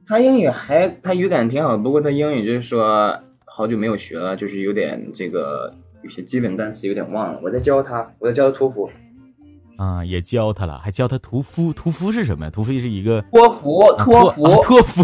[0.06, 7.40] 她英语还，她语感挺好，不过她英语就是说好久没有学了，就是有点这个有些基本单词有点忘了。
[7.42, 8.90] 我在教她，我在教她托福。
[9.76, 11.72] 啊，也教她了，还教她屠夫。
[11.72, 12.50] 屠夫是什么呀？
[12.50, 15.02] 屠夫是一个托福，托福，托福。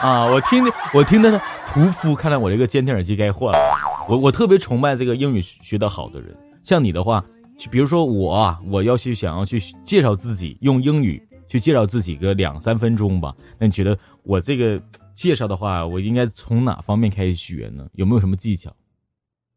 [0.00, 3.77] 啊， 我听我听的是屠夫，看来我这个监听耳机该换了。
[4.08, 7.22] 我我特别崇拜这个英语学得好的人，像你的话，
[7.58, 13.34] 就比如说我啊，我要去想要去介绍自己，用英语去介绍自己个两三分钟吧。
[13.58, 14.80] 那你觉得我这个
[15.14, 17.86] 介绍的话，我应该从哪方面开始学呢？
[17.92, 18.74] 有没有什么技巧？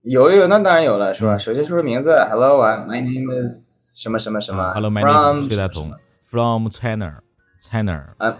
[0.02, 1.38] 有有，那当然有了，是吧？
[1.38, 5.94] 首先说说名字，Hello，my name is 什么什么什么，Hello，my name is 薛大同
[6.26, 8.16] ，from China，China。
[8.18, 8.38] 呃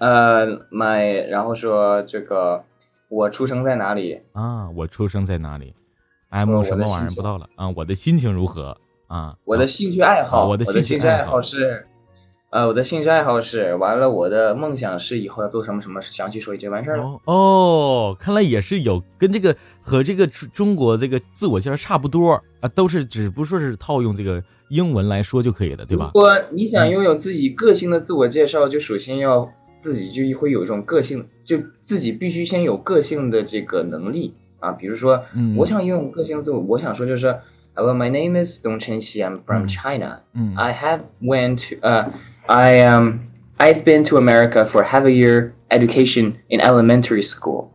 [0.00, 2.64] 呃，my，然后说这个。
[3.12, 4.70] 我出生在哪里啊？
[4.70, 5.74] 我出生在哪里
[6.30, 7.68] ？M 什么玩意儿不到了啊？
[7.76, 8.74] 我的心情如何
[9.06, 9.36] 啊？
[9.44, 11.86] 我的兴趣爱好，我的兴趣爱好是，
[12.48, 17.04] 呃，我的兴趣爱好是，完了，我的梦想是以后要做什么什么，详细说一句完事儿了。
[17.26, 26.12] 哦，看来也是有跟这个和这个中国这个自我介绍差不多啊，都是只不说是套用这个英文来说就可以了，对吧？
[26.14, 29.52] 如果你想拥有自己个性的自我介绍，就首先要。
[29.82, 34.70] 自己就会有一种个性，就自己必须先有个性的这个能力啊。
[34.70, 35.24] 比如说，
[35.56, 37.40] 我想拥有个性自我，我想说就是
[37.74, 39.24] ，Hello, my name is Dong Chenxi.
[39.24, 40.20] I'm from China.
[40.54, 42.10] I have went to, uh,
[42.46, 43.22] I am,
[43.58, 47.70] I've been to America for half a year education in elementary school.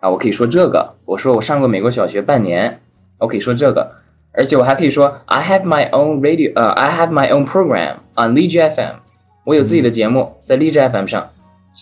[0.00, 2.80] 啊，我可以说这个，我说我上过美国小学半年，
[3.16, 3.92] 我可以说这个，
[4.32, 8.96] 而且我还可以说，I have my own radio, 呃，I have my own program on 荔枝 FM.
[9.44, 11.30] 我有自己的节目在荔枝 FM 上。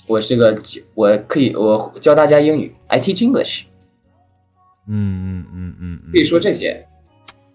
[0.08, 0.58] 我是个，
[0.94, 3.64] 我可以我教大家英语，I teach English。
[4.86, 6.86] 嗯嗯嗯嗯，可以说这些。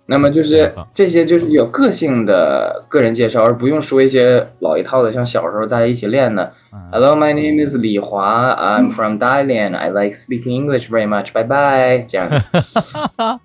[0.06, 6.54] 那么就是这些就是有个性的个人介绍，而不用说一些老一套的，像小时候大家一起练的。
[6.92, 9.76] Hello, my name is 李华，I'm from Thailand.
[9.76, 11.32] I like speaking English very much.
[11.32, 12.04] Bye bye。
[12.08, 12.28] 这样。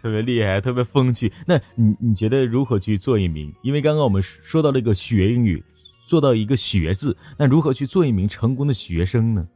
[0.00, 1.30] 特别厉害，特别风趣。
[1.46, 3.52] 那你你觉得如何去做一名？
[3.60, 5.62] 因为刚刚我们说到了一个学英语。
[6.08, 9.46] 做到一个学字，那如何去做一名成功的学生呢？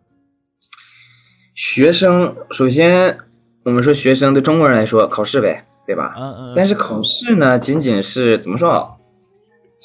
[1.54, 3.18] 学生首先，
[3.64, 6.14] 我们说学生对中国人来说，考试呗，对吧？
[6.18, 6.52] 嗯嗯。
[6.54, 8.98] 但是考试呢，仅仅是怎么说？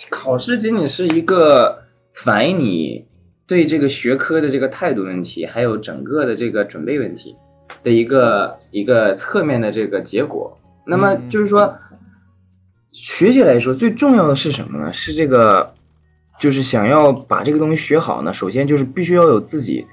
[0.10, 3.08] 考试仅仅是一个反映你
[3.48, 7.38] 对这个学科的这个态度问题，还有整个的这个准备问题
[7.82, 10.60] 的一个一个侧面的这个结果。
[10.86, 11.78] 那么就是说，
[12.92, 14.92] 学习来说，最重要的是什么呢？
[14.92, 15.74] 是这个。
[16.40, 19.88] 就是想要把这个东西学好呢，首先就是必须要有自己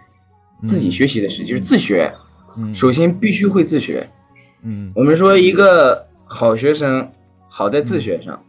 [0.67, 2.13] 自己学习的时间，就是自学。
[2.73, 4.11] 首先必须会自学。
[4.63, 7.11] 嗯，我们说一个好学生
[7.49, 8.45] 好在自学上。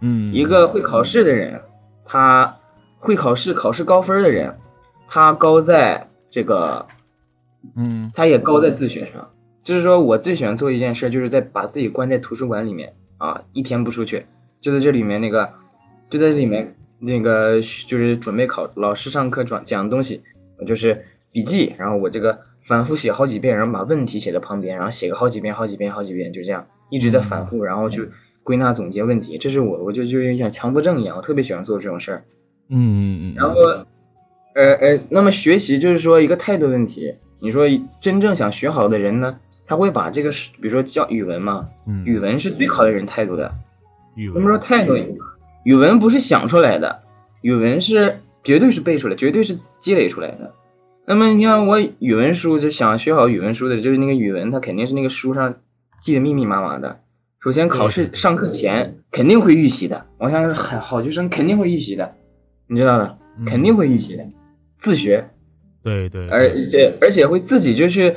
[0.00, 1.62] 嗯，一个会考试的人，
[2.04, 2.58] 他
[2.98, 4.56] 会考试，考试高分的人，
[5.08, 6.86] 他高在这个，
[7.74, 9.30] 嗯，他也高在自学上。
[9.64, 14.26] 就是说我最喜欢做一件事，就是在把自己关在图书馆里面啊，一天不出去，
[14.60, 15.50] 就在这里面那个，
[16.08, 16.76] 就在这里面。
[17.00, 20.22] 那个就是准备考老师上课讲讲的东西，
[20.66, 28.04] 就是笔记，然后我这个反复写好几遍，然后把问题写在旁边，然后写个好几遍、好几遍、好几遍，就这样一直在反复，然后就
[28.42, 29.38] 归纳总结问题。
[29.38, 32.24] 这是我，我就就像强迫症一样，我特别喜欢做这种事儿。
[32.68, 33.34] 嗯嗯嗯。
[33.34, 33.54] 然后，
[34.54, 37.14] 呃呃，那么学习就是说一个态度问题。
[37.40, 37.66] 你说
[38.00, 41.70] 真正想学好的人呢，他会把这个，比如说教语文嘛，
[42.04, 43.54] 语文是最考验人态度的。
[44.16, 44.36] 语文。
[44.36, 44.94] 我们说态度。
[45.62, 47.02] 语文不是想出来的，
[47.42, 50.54] 语文是绝对是背出来，绝对是积累出来的。
[51.06, 55.56] 那么你看我语文书就想学好语文书的，就是那个语文，它肯定是那个书上
[56.00, 57.00] 记得密密麻麻的。
[57.40, 62.14] 首先考试上课前肯定会预习的，我想好好学生肯定会预习的，
[62.66, 64.24] 你知道的，肯定会预习的，
[64.78, 65.24] 自学。
[65.82, 66.28] 对对。
[66.28, 68.14] 而且而且会自己就去，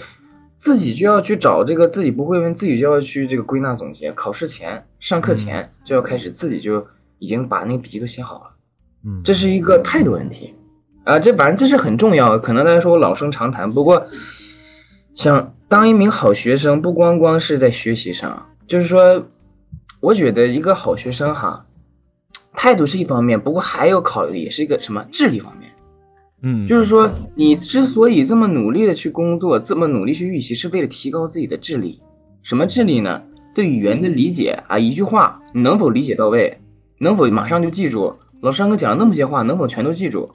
[0.55, 4.11] 自己就要去找这个自己不会问，自己就要去这个归纳总结。
[4.11, 6.87] 考试前上课前就要开始自己就。
[7.23, 8.55] 已经把那个笔记都写好了，
[9.05, 10.53] 嗯，这是一个态度问题，
[11.05, 12.37] 啊，这反正这是很重要。
[12.37, 14.07] 可能大家说我老生常谈，不过
[15.13, 19.25] 想当一名好学生，不光光是在学习上，就是说，
[20.01, 21.65] 我觉得一个好学生哈，
[22.51, 25.71] 态度是一方面，不过还有考虑，也是一个什么智力方面。
[26.41, 32.01] 嗯，就是说，你之所以这么努力的去工作，这么努力去预习，是为了提高自己的智力。
[32.41, 33.21] 什么智力呢？
[33.55, 36.59] 对语言的理解啊，一句话你能否理解到位，
[36.97, 38.15] 能否马上就记住？
[38.41, 40.31] 老师上课讲了那么些话，能否全都记住？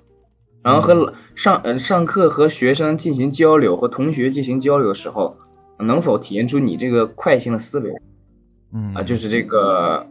[0.62, 5.36] 然后和上呃上课和学生进行交流，和同学进行交流的时候，
[5.78, 7.94] 能否体现出你这个快性的思维？
[8.72, 10.06] 嗯啊，就是这个，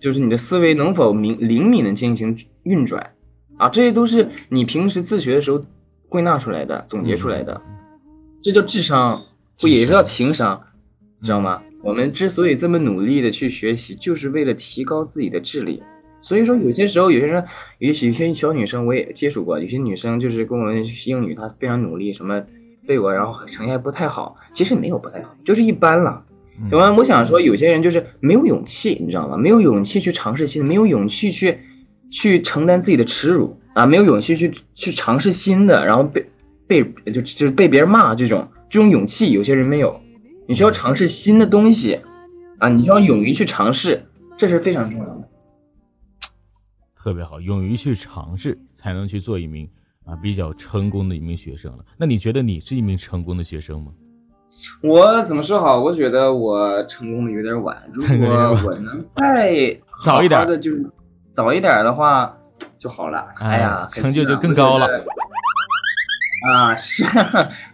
[0.00, 3.12] 就是你的思维能否敏灵敏的进行运转？
[3.56, 5.62] 啊，这些都是你平时自学的时候
[6.08, 7.60] 归纳出来的、总结出来的，
[8.42, 9.22] 这叫智商，
[9.60, 10.64] 不也是叫情商，
[11.22, 11.62] 知道吗？
[11.82, 15.82] 我们之所以这么努力的去学习，就是为了提高自己的智力。
[16.20, 17.44] 所以说，有些时候有些人，
[17.78, 22.42] 有些有些小女生我也接触过，有些女生就是跟我们英语，她非常努力，什么
[22.86, 26.24] 背过，然后成绩还不太好，其实没有不太好，就是一般了。
[26.96, 29.36] 我想说，有些人就是没有勇气，你知道吗？
[29.36, 31.58] 没有勇气去尝试新的，没有勇气去
[32.10, 36.26] 去承担自己的耻辱啊，没有勇气去去尝试新的，然后被
[36.66, 40.00] 被就就是被别人骂这种这种勇气，有些人没有。
[40.48, 42.00] 你需要尝试新的东西
[42.58, 44.02] 啊，你需要勇于去尝试，
[44.34, 45.28] 这是非常重要的。
[46.98, 49.68] 特别好，勇于去尝试，才能去做一名
[50.06, 51.84] 啊比较成功的一名学生了。
[51.98, 53.92] 那你觉得你是一名成功的学生吗？
[54.82, 55.78] 我怎么说好？
[55.78, 57.76] 我觉得我成功的有点晚。
[57.92, 58.26] 如果
[58.64, 60.90] 我能再早一点的，就是
[61.30, 62.38] 早一点的话
[62.78, 63.28] 就好了。
[63.36, 64.88] 哎呀，成就就更高了。
[66.50, 67.04] 啊，是，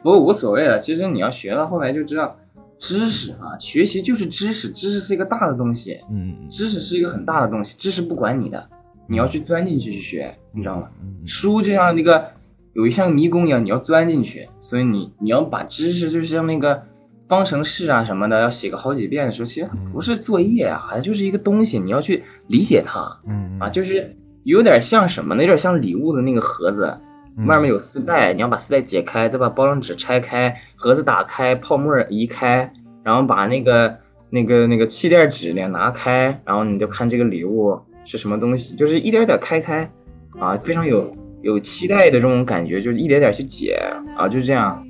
[0.03, 0.81] 不过无所谓了。
[0.81, 2.37] 其实你要学到后来就知道，
[2.79, 6.01] 知识啊，学习就是知识，知识是一个大的东西。
[6.11, 8.69] 嗯，知识是一个很大的东西，知识不管你的，
[9.07, 10.89] 你要去钻进去去学，你知道吗？
[11.27, 12.33] 书就像那个。
[12.75, 16.83] 有一像迷宫一样，你要钻进去，所以你你要把知识，就是像那个
[17.23, 23.21] 方程式啊什么的，要写个好几遍的时候，其实它不是作业啊，它就是一个东西，你要去理解它。
[23.29, 25.45] 嗯啊，就是有点像什么呢？
[25.45, 26.99] 有点像礼物的那个盒子，
[27.47, 32.73] 外面有丝带，你要把丝带解开，再把包装纸拆开，盒子打开，泡沫移开，
[33.03, 33.99] 然后把那个
[34.31, 39.91] 那个那个气垫纸呢拿开，然后你就看这个礼物是什么东西，就是一点点开开，
[40.39, 41.17] 啊，非常有。
[41.45, 43.79] 有期待的这种感觉，就是一点点去解
[44.17, 44.83] 啊，就是这样，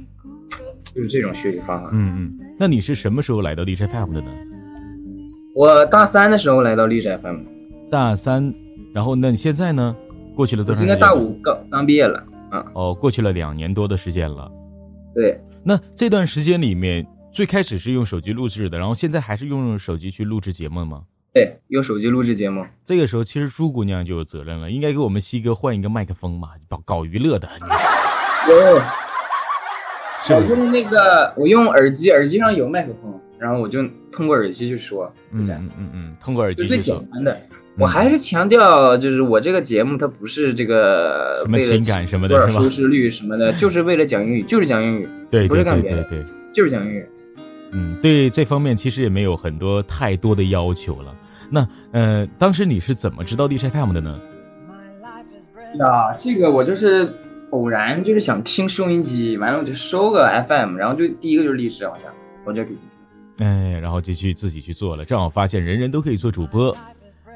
[0.85, 1.91] 就是这种学习方法。
[1.93, 4.29] 嗯嗯，那你是什么时候来到荔枝 FM 的呢？
[5.53, 7.39] 我大三的时候来到荔枝 FM。
[7.91, 8.55] 大三，
[8.95, 9.97] 然后那你现在呢？
[10.37, 10.89] 过去了多长时间？
[10.89, 12.25] 现在大五刚刚毕业了。
[12.55, 12.73] 嗯。
[12.75, 14.51] 哦，过去了两年多的时间了。
[15.15, 15.39] 对。
[15.63, 21.03] 那这段时间里面，最开始是用手机录制的，然后现在还是用手机去录制节目吗？
[21.33, 22.65] 对，用手机录制节目。
[22.85, 27.49] 这个时候，其实朱姑娘就有责任了，应该给我们西哥换一个麦克风嘛，搞搞娱乐的。
[28.49, 28.81] 有，
[30.23, 33.83] 是我用那个，我用耳机，耳机上有麦克风，然后我就
[34.13, 35.13] 通过耳机去说。
[35.33, 37.41] 嗯嗯嗯嗯，通过耳机最简单的。
[37.79, 47.05] 我还是强调，就是我这个节目它不是这个什么情感什么的，多少收视率什么的，就是为了讲英语，就是讲英语， 对，不是干别的，对，就是讲英语。
[47.73, 51.15] 嗯，对这方面其实也没有很多太多的要求了。
[51.51, 54.19] 那呃，当时你是怎么知道 DJ FM 的呢？
[55.81, 57.09] 呀，这个我就是
[57.51, 62.13] 偶然，就是想听收音机，完了我就收个 FM，然后就第一个就是历史，好像
[62.45, 62.71] 我就给，
[63.39, 66.77] 哎，然后就去自己去做了，正好发现人人都可以做主播，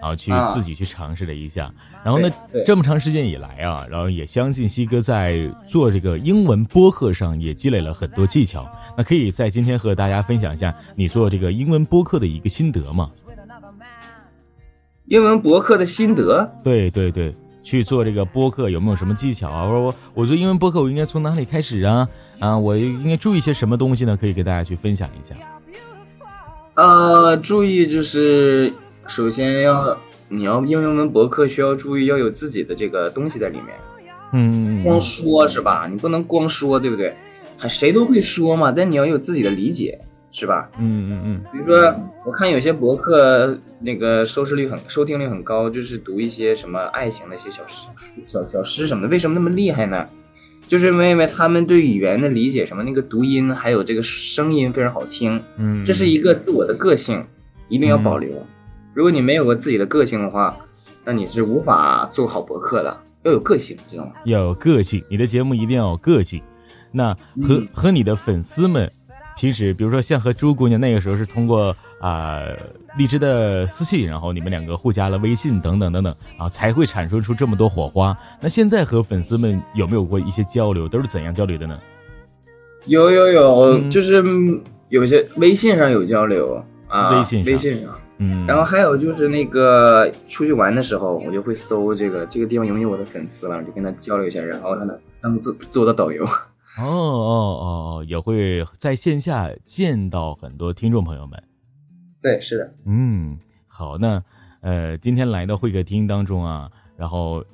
[0.01, 1.73] 然后去自己去尝试了一下，
[2.05, 2.31] 然后呢，
[2.65, 13.11] 这么长时间以来啊，然后也相信西哥在做这个英文播客上也积累了很多技巧，那可以在今天和大家分享一下你做这个英文播客的一个心得吗？
[15.07, 17.35] 英文博客的心得，对对对，
[17.65, 19.65] 去做这个播客有没有什么技巧啊？
[19.65, 22.07] 我我我做英文播客，我应该从哪里开始啊？
[22.39, 24.17] 啊，我应该注意些什么东西呢？
[24.17, 25.35] 可以给大家去分享一下。
[26.75, 28.71] 呃，注意就是
[29.09, 29.99] 首先要
[30.29, 33.75] 你要英文博客需要注意要有自己的这个东西在里面。
[34.33, 35.89] 嗯，光说是吧？
[35.91, 37.15] 你不能光说，对不对？
[37.57, 39.99] 还谁都会说嘛，但你要有自己的理解。
[40.31, 40.69] 是吧？
[40.79, 41.41] 嗯嗯嗯。
[41.51, 41.95] 比如说，
[42.27, 47.89] 我看有些博客那个收视率很、收听率很高，就是读一些什么爱情的一些小诗、
[48.27, 49.09] 小小诗什么的。
[49.09, 50.07] 为什么那么厉害呢？
[50.69, 55.43] 就是因为他们对语言的理解，什么那个读音还有这个声音非常好听。
[55.57, 57.25] 嗯，这是一个自我的个性，
[57.71, 58.31] 一定要保留。
[58.99, 60.59] 如果你没有个自己的个性的话，
[61.05, 62.97] 那你是无法做好博客的。
[63.23, 64.11] 要有个性，知道吗？
[64.25, 66.43] 要有个性，你的节目一定要有个性。
[66.91, 68.91] 那和和你的粉丝们。
[69.37, 72.43] 平时，比如说像和朱姑娘那个时候是通过啊
[72.97, 78.19] 荔枝的私信，然后你们两个互加了微信等等等等啊，才会产生出这么多火花。
[78.41, 80.89] 那现在和粉丝们有没有过一些交流？
[80.89, 81.79] 都是怎样交流的呢？
[82.87, 84.25] 有有有，就是
[84.89, 86.61] 有些微信上有交流
[87.11, 87.91] 微信上微信上。
[88.19, 96.25] 嗯，然后还有就是那个出去玩的时候，我就会搜这个这个地方有没有我的粉丝了，就跟他交流一下，然后让他让他做做我的导游。
[96.81, 101.43] 哦哦哦，也会在线下见到很多听众朋友们。
[102.23, 102.75] 对，是的。
[102.87, 103.37] 嗯，
[103.67, 104.23] 好，那
[104.61, 107.45] 呃，今天来到会客厅当中啊，然后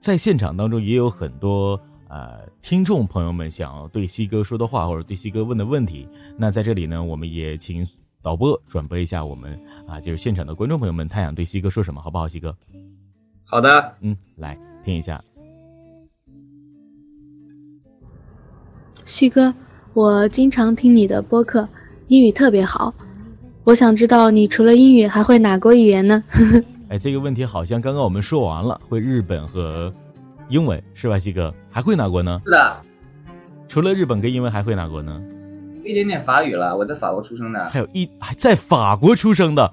[0.00, 6.08] 在现场当中也有很多呃听众朋友们想要对西哥说的话，或者对西哥问的问题。
[6.36, 7.84] 那在这里呢，我们也请
[8.22, 12.54] 导播转播一下我们啊，就是现场的观众朋友们，他想对西哥说什么，好不好，西哥？
[13.44, 15.22] 好的，嗯，来听一下。
[19.04, 19.54] 西哥，
[19.94, 21.68] 我经常听你的播客，
[22.08, 22.92] 英语特别好。
[23.64, 26.24] 我想知道你除了英语还会哪国语言呢？
[26.88, 29.92] 哎，这个问题好像刚刚我们说完了，会日本和
[30.48, 31.54] 英文是吧，西哥？
[31.70, 32.42] 还会哪国呢？
[32.44, 32.82] 是的，
[33.68, 35.22] 除了日本跟英文，还会哪国呢？
[35.88, 36.76] 一点点法语了。
[36.76, 37.68] 我在法国出生的。
[37.70, 39.72] 还有一还在法国出生的，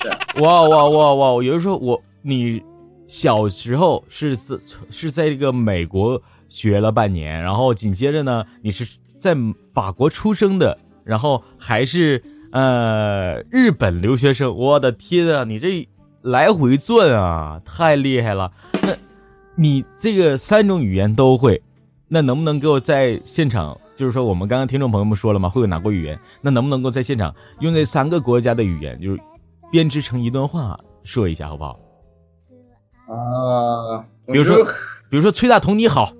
[0.00, 1.42] 是哇哇哇哇！
[1.42, 2.62] 有人说我你
[3.06, 4.56] 小时候是在
[4.90, 9.36] 是在这个美国学了半年，然后紧接着呢，你是在
[9.74, 12.22] 法国出生的，然后还是
[12.52, 14.56] 呃日本留学生。
[14.56, 15.86] 我的天啊，你这
[16.22, 18.50] 来回转啊，太厉害了！
[18.82, 18.94] 那
[19.56, 21.60] 你这个三种语言都会，
[22.08, 23.78] 那能不能给我在现场？
[23.98, 26.16] 就是说，我们刚刚听众朋友们说了嘛，会有哪国语言？
[26.40, 29.20] 那能不能够在现场用这三个国家的语言，就是
[29.72, 31.80] 编织成一段话说一下，好不好？
[33.08, 34.64] 啊，比如说，
[35.10, 36.12] 比如说崔大同你好，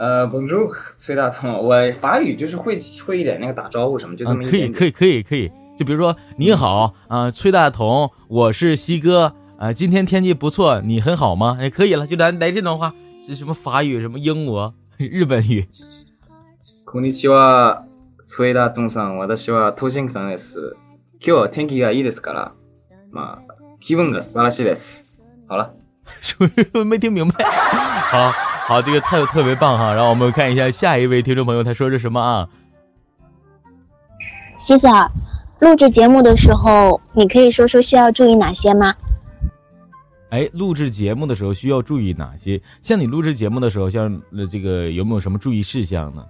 [0.00, 2.76] 呃，Bonjour，崔大同，我法语就是会
[3.06, 4.72] 会一点那个打招呼什么，就这啊，么一点点。
[4.72, 11.56] 可以可以可以可以，就比如说你好啊、崔大同，我是西哥啊、今天天气不错，你很好吗？
[11.60, 12.92] 哎，可以了，就来来这段话，
[13.24, 15.67] 是什么法语，什么英国、日本语，
[16.85, 17.85] こんにちは、
[18.25, 20.75] 崔大同さん、私はトシンクさんです。
[21.19, 22.51] 今日は天気がいいですから、
[23.11, 25.17] まあ気分が素晴らしいです。
[25.47, 25.73] 好了，
[26.85, 27.43] 没听明白。
[27.43, 28.31] 好
[28.67, 32.49] 好，这个特特别棒哈，让我们看一下下一位听众朋友他说的什么啊？
[34.57, 35.11] 西子儿，
[35.59, 38.95] 录制节目的时候，你可以说说需要注意哪些吗？
[40.30, 42.60] 哎，录制节目的时候需要注意哪些？
[42.82, 46.24] 像你录制节目的时候，像呃这个有没有什么注意事项呢？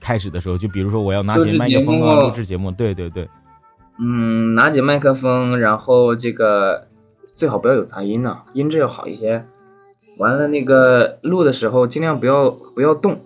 [0.00, 3.28] 开始的时候，就比如说我要拿起麦克风啊，录制节目录制节目，对对对，
[3.98, 6.88] 嗯，拿起麦克风，然后这个
[7.34, 9.44] 最好不要有杂音呢、音质要好一些。
[10.16, 13.20] 完了，那个录的时候尽量不要不要动，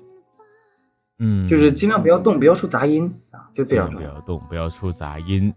[1.21, 4.11] 嗯，就是尽量不要动，不要出杂音啊，就非尽量常重要。
[4.11, 5.55] 不要动，不要出杂音。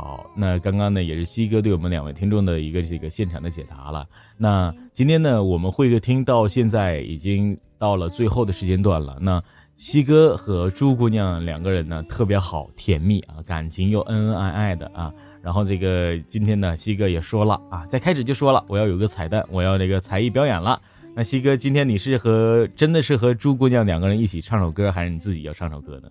[0.00, 4.06] 好，那刚刚呢也是西哥对我们两位听众的一个这个现场的解答了。
[4.38, 9.18] 那今天呢，我们会客厅到现在已经到了最后的时间段了。
[9.20, 9.42] 那
[9.74, 15.12] 西哥和朱姑娘两个人呢特别好，甜蜜啊，感情又恩恩爱爱的啊。
[15.42, 20.80] 然后这个今天呢，西哥也说了啊，在开始就说了，我要有个彩蛋，我要这个才艺表演了。
[21.14, 26.08] 那西哥，今天你是和真的是和朱姑娘两个人一起唱首歌，还是你自己要唱首歌呢？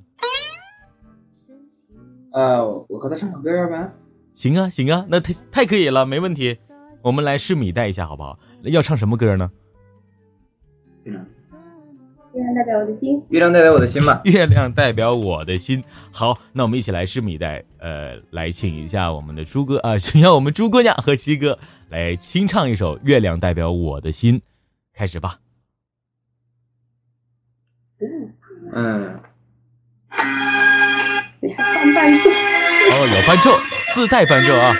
[2.31, 3.93] 呃，我和他唱首歌，要不然
[4.33, 6.57] 行啊，行啊，那太太可以了，没问题。
[7.01, 8.37] 我们来拭目以待一下，好不好？
[8.63, 9.51] 要唱什么歌呢？
[11.05, 11.13] 嗯，
[12.33, 13.23] 月亮代表我的心。
[13.29, 14.21] 月亮代表我的心吧。
[14.25, 15.83] 月亮代表我的心。
[16.11, 17.63] 好，那我们一起来拭目以待。
[17.79, 21.57] 呃，来请一下我们的朱哥啊，请让我们朱姑娘和七哥
[21.89, 24.39] 来清唱一首《月亮代表我的心》，
[24.93, 25.39] 开始吧。
[28.71, 29.19] 嗯，
[31.55, 32.29] 伴奏？
[32.29, 33.51] 哦，有伴奏，
[33.93, 34.73] 自带伴奏啊。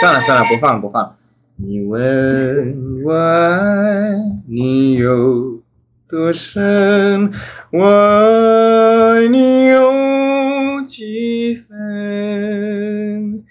[0.00, 1.16] 算了算了，不放了不放了。
[1.56, 4.10] 你问我爱
[4.46, 5.62] 你有
[6.06, 7.32] 多深，
[7.72, 13.42] 我爱你有几分？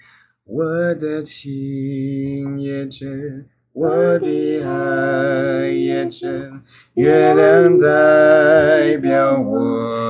[0.44, 6.62] 我的情也真，我的爱也真，
[6.94, 9.95] 月亮代表我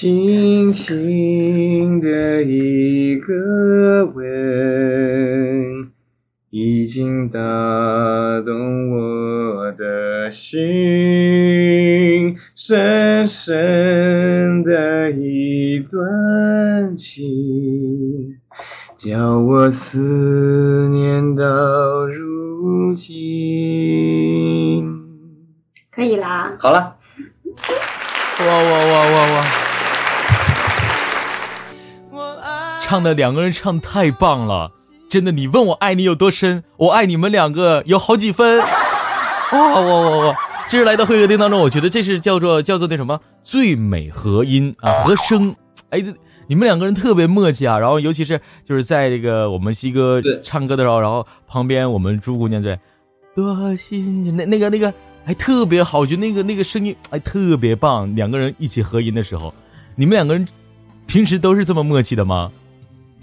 [0.00, 5.90] 轻轻的一个吻，
[6.50, 7.40] 已经打
[8.46, 10.62] 动我的心，
[12.54, 18.36] 深深的一段情，
[18.96, 23.08] 叫我思念到如今。
[25.90, 26.56] 可以啦。
[26.60, 26.94] 好了，
[28.38, 29.67] 哇哇哇哇哇！
[32.88, 34.72] 唱的两个人唱太棒了，
[35.10, 38.60] 真的，你问我爱你有多深，我爱你们两个有好几分。
[38.60, 38.66] 哇
[39.52, 40.36] 哇哇哇！
[40.66, 45.54] 这是来到会客厅当中，我觉得这是叫做叫做那什么最美和音啊和声。
[45.90, 46.14] 哎，这
[46.46, 47.78] 你们两个人特别默契啊。
[47.78, 52.80] 然后尤其是就是在这个我们西哥唱歌的时候，然后旁边我们朱姑娘在
[53.34, 54.90] 多心那那个那个
[55.26, 58.16] 还特别好，就那个那个声音哎特别棒。
[58.16, 59.52] 两个人一起合音的时候，
[59.94, 60.48] 你们两个人
[61.06, 62.50] 平时都是这么默契的吗？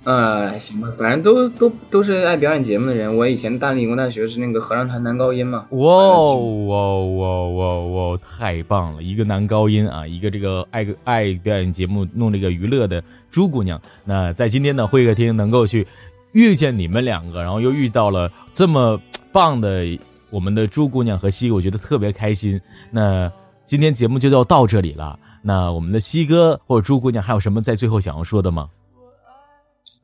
[0.06, 3.18] 呃，行吧，反正都都都是爱表演节目的人。
[3.18, 5.66] 我以前大理工大学是那个合唱团男高音嘛。
[5.72, 8.18] 哇哇哇哇哇！
[8.18, 13.82] 太棒了，一个男高音啊，一个这个爱爱表演节目弄这个娱乐的朱姑娘。
[14.04, 15.88] 那在今天的会客厅能够去
[16.34, 19.02] 遇见你们两个，然后又遇到了这么
[19.32, 19.86] 棒的
[20.30, 22.62] 我们的朱姑娘和西哥，我觉得特别开心。
[22.92, 23.32] 那
[23.66, 25.18] 今天节目就要到这里了。
[25.42, 28.70] 那我们的西哥或者朱姑娘还有什么在最后想要说的吗？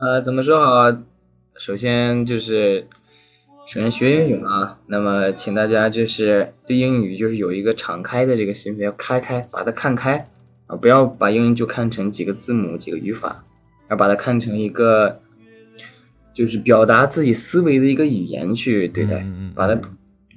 [0.01, 0.97] 呃，怎么说好？
[1.55, 2.87] 首先就是，
[3.67, 10.27] 首先学英语嘛，那么请大家就是对英语就是有一个敞开的这个心扉，要开开，把它看开
[10.65, 13.45] 啊，不要把英语就看成几个字母、几个语法，
[13.91, 15.19] 要把它看成一个
[16.33, 19.23] 就是表达自己思维的一个语言去对待，
[19.53, 19.79] 把它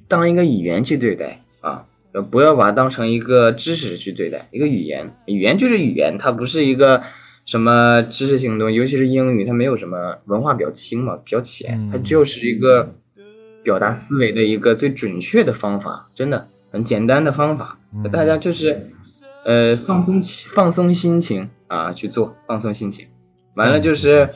[0.09, 1.87] 当一个语言去对待啊，
[2.31, 7.03] 不要把它当成一个知识去对待，一个语言，语言就是语言，它不是一个。
[7.47, 12.95] 什么知识性东西，尤其是英语，它没有什么文化比较轻嘛，比较浅，它就是一个
[13.63, 17.79] 表达思维的一个最准确的方法，真的很简单的方法。
[18.11, 18.91] 大家就是，
[19.45, 20.21] 呃，放松
[20.55, 23.09] 放松心情啊，去做放松心情。
[23.55, 24.29] 完了就是，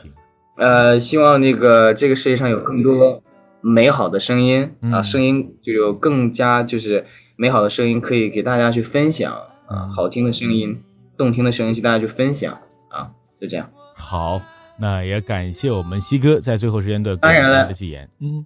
[0.55, 3.23] 呃，希望那个这个世界上有更多
[3.61, 7.05] 美好的声音啊，声音就有更加就是
[7.35, 9.33] 美好的声音可以给大家去分享
[9.67, 10.81] 啊，好听的声音、
[11.17, 12.59] 动听的声音，去大家去分享。
[13.39, 13.69] 啊，就这样。
[13.95, 14.41] 好，
[14.77, 18.09] 那也感谢我们西哥在最后时间段当然了的吉言。
[18.19, 18.45] 嗯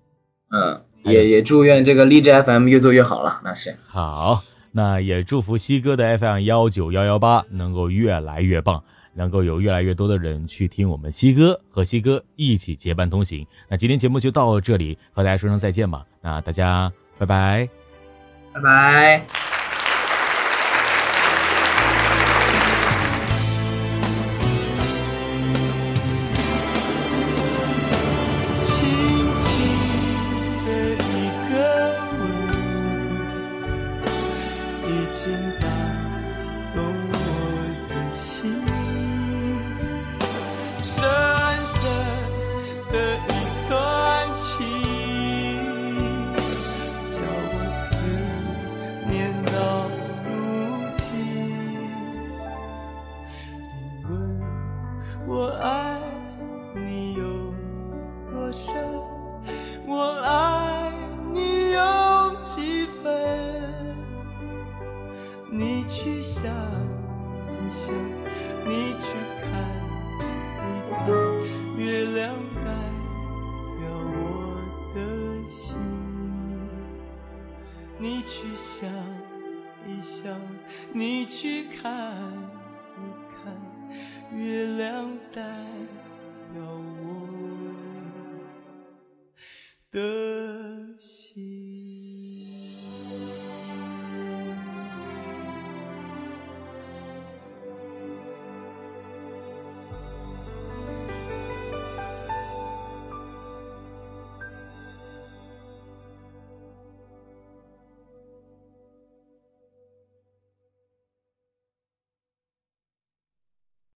[0.52, 3.42] 嗯，也也祝愿这个荔枝 FM 越做越好了。
[3.44, 8.84] 那是好，那也祝福西哥的 FM 幺九幺幺八能够越来越棒，
[9.16, 13.46] 能够有越来越多的人去听我们西哥和西哥一起结伴同行。
[13.68, 16.06] 那今天节目就到这里，和大家说声再见吧。
[16.22, 17.68] 那大家拜拜，
[18.54, 19.63] 拜拜。